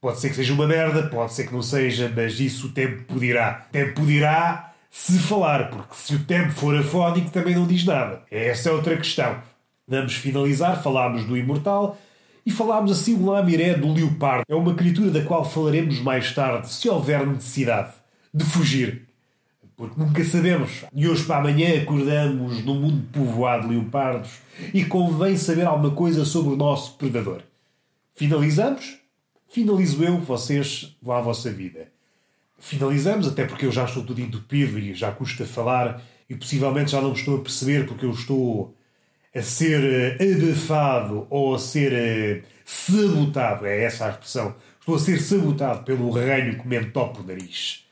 Pode 0.00 0.18
ser 0.18 0.30
que 0.30 0.36
seja 0.36 0.54
uma 0.54 0.66
merda, 0.66 1.08
pode 1.08 1.34
ser 1.34 1.46
que 1.46 1.52
não 1.52 1.62
seja, 1.62 2.10
mas 2.14 2.40
isso 2.40 2.68
o 2.68 2.72
tempo 2.72 3.18
dirá. 3.18 3.66
O 3.68 3.72
tempo 3.72 4.06
dirá 4.06 4.72
se 4.90 5.18
falar, 5.18 5.68
porque 5.68 5.94
se 5.94 6.14
o 6.14 6.24
tempo 6.24 6.52
for 6.52 6.74
afónico 6.74 7.30
também 7.30 7.54
não 7.54 7.66
diz 7.66 7.84
nada. 7.84 8.22
Essa 8.30 8.70
é 8.70 8.72
outra 8.72 8.96
questão. 8.96 9.42
Vamos 9.86 10.14
finalizar, 10.14 10.82
falámos 10.82 11.24
do 11.24 11.36
Imortal 11.36 11.98
e 12.44 12.50
falámos 12.50 12.90
assim 12.92 13.14
o 13.14 13.26
Lamiré 13.26 13.74
do 13.74 13.92
Leopardo. 13.92 14.44
É 14.48 14.54
uma 14.54 14.74
criatura 14.74 15.10
da 15.10 15.22
qual 15.22 15.44
falaremos 15.44 16.00
mais 16.00 16.34
tarde, 16.34 16.72
se 16.72 16.88
houver 16.88 17.26
necessidade 17.26 17.92
de 18.32 18.44
fugir. 18.44 19.08
Porque 19.76 19.98
nunca 19.98 20.22
sabemos. 20.24 20.84
E 20.94 21.08
hoje 21.08 21.24
para 21.24 21.38
amanhã 21.38 21.80
acordamos 21.80 22.62
num 22.64 22.80
mundo 22.80 23.02
povoado 23.12 23.66
de 23.66 23.74
leopardos 23.74 24.30
e 24.74 24.84
convém 24.84 25.36
saber 25.36 25.66
alguma 25.66 25.90
coisa 25.92 26.24
sobre 26.24 26.52
o 26.52 26.56
nosso 26.56 26.98
predador. 26.98 27.42
Finalizamos? 28.14 28.98
Finalizo 29.48 30.04
eu, 30.04 30.18
vocês 30.18 30.96
vão 31.00 31.16
à 31.16 31.20
vossa 31.20 31.50
vida. 31.50 31.88
Finalizamos, 32.58 33.26
até 33.26 33.46
porque 33.46 33.64
eu 33.64 33.72
já 33.72 33.84
estou 33.84 34.04
tudo 34.04 34.20
entupido 34.20 34.78
e 34.78 34.94
já 34.94 35.10
custa 35.10 35.46
falar 35.46 36.02
e 36.28 36.36
possivelmente 36.36 36.90
já 36.90 37.00
não 37.00 37.12
me 37.12 37.16
estou 37.16 37.38
a 37.38 37.40
perceber 37.40 37.86
porque 37.86 38.04
eu 38.04 38.10
estou 38.10 38.74
a 39.34 39.42
ser 39.42 40.18
eh, 40.18 40.32
abafado 40.32 41.26
ou 41.30 41.54
a 41.54 41.58
ser 41.58 41.92
eh, 41.92 42.42
sabotado, 42.64 43.64
é 43.64 43.84
essa 43.84 44.06
a 44.06 44.10
expressão. 44.10 44.54
Estou 44.80 44.96
a 44.96 44.98
ser 44.98 45.20
sabotado 45.20 45.84
pelo 45.84 46.10
reino 46.10 46.58
que 46.58 46.66
me 46.66 46.76
entope 46.76 47.20
o 47.20 47.24
nariz. 47.24 47.84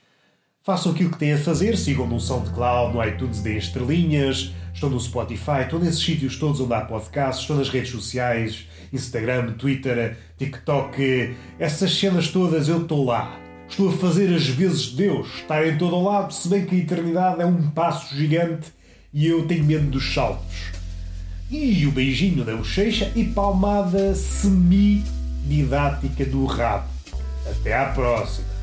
Façam 0.65 0.93
aquilo 0.93 1.11
que 1.11 1.19
têm 1.19 1.33
a 1.33 1.39
fazer, 1.39 1.79
sigam 1.79 2.07
no 2.07 2.21
SoundCloud, 2.21 2.95
no 2.95 3.03
iTunes, 3.05 3.41
deem 3.41 3.57
estrelinhas, 3.57 4.53
estou 4.75 4.91
no 4.91 5.01
Spotify, 5.01 5.63
estou 5.63 5.79
nesses 5.79 6.03
sítios 6.03 6.37
todos 6.37 6.61
onde 6.61 6.75
há 6.75 6.81
podcasts, 6.83 7.43
estou 7.43 7.57
nas 7.57 7.69
redes 7.69 7.91
sociais, 7.91 8.69
Instagram, 8.93 9.53
Twitter, 9.53 10.19
TikTok, 10.37 11.35
essas 11.59 11.95
cenas 11.95 12.29
todas 12.29 12.69
eu 12.69 12.83
estou 12.83 13.05
lá. 13.05 13.39
Estou 13.69 13.91
a 13.91 13.93
fazer 13.93 14.35
as 14.35 14.47
vezes 14.47 14.83
de 14.83 14.97
Deus, 14.97 15.29
estar 15.37 15.67
em 15.67 15.79
todo 15.79 15.95
o 15.95 16.03
lado, 16.03 16.33
se 16.35 16.49
bem 16.49 16.67
que 16.67 16.75
a 16.75 16.79
eternidade 16.79 17.41
é 17.41 17.47
um 17.47 17.71
passo 17.71 18.15
gigante 18.15 18.73
e 19.13 19.27
eu 19.27 19.47
tenho 19.47 19.65
medo 19.65 19.87
dos 19.87 20.13
saltos. 20.13 20.78
E 21.51 21.87
o 21.87 21.91
beijinho 21.91 22.45
da 22.45 22.55
bochecha 22.55 23.11
e 23.17 23.25
palmada 23.25 24.15
semi-didática 24.15 26.27
do 26.27 26.45
rabo. 26.45 26.91
Até 27.51 27.75
à 27.75 27.87
próxima! 27.87 28.58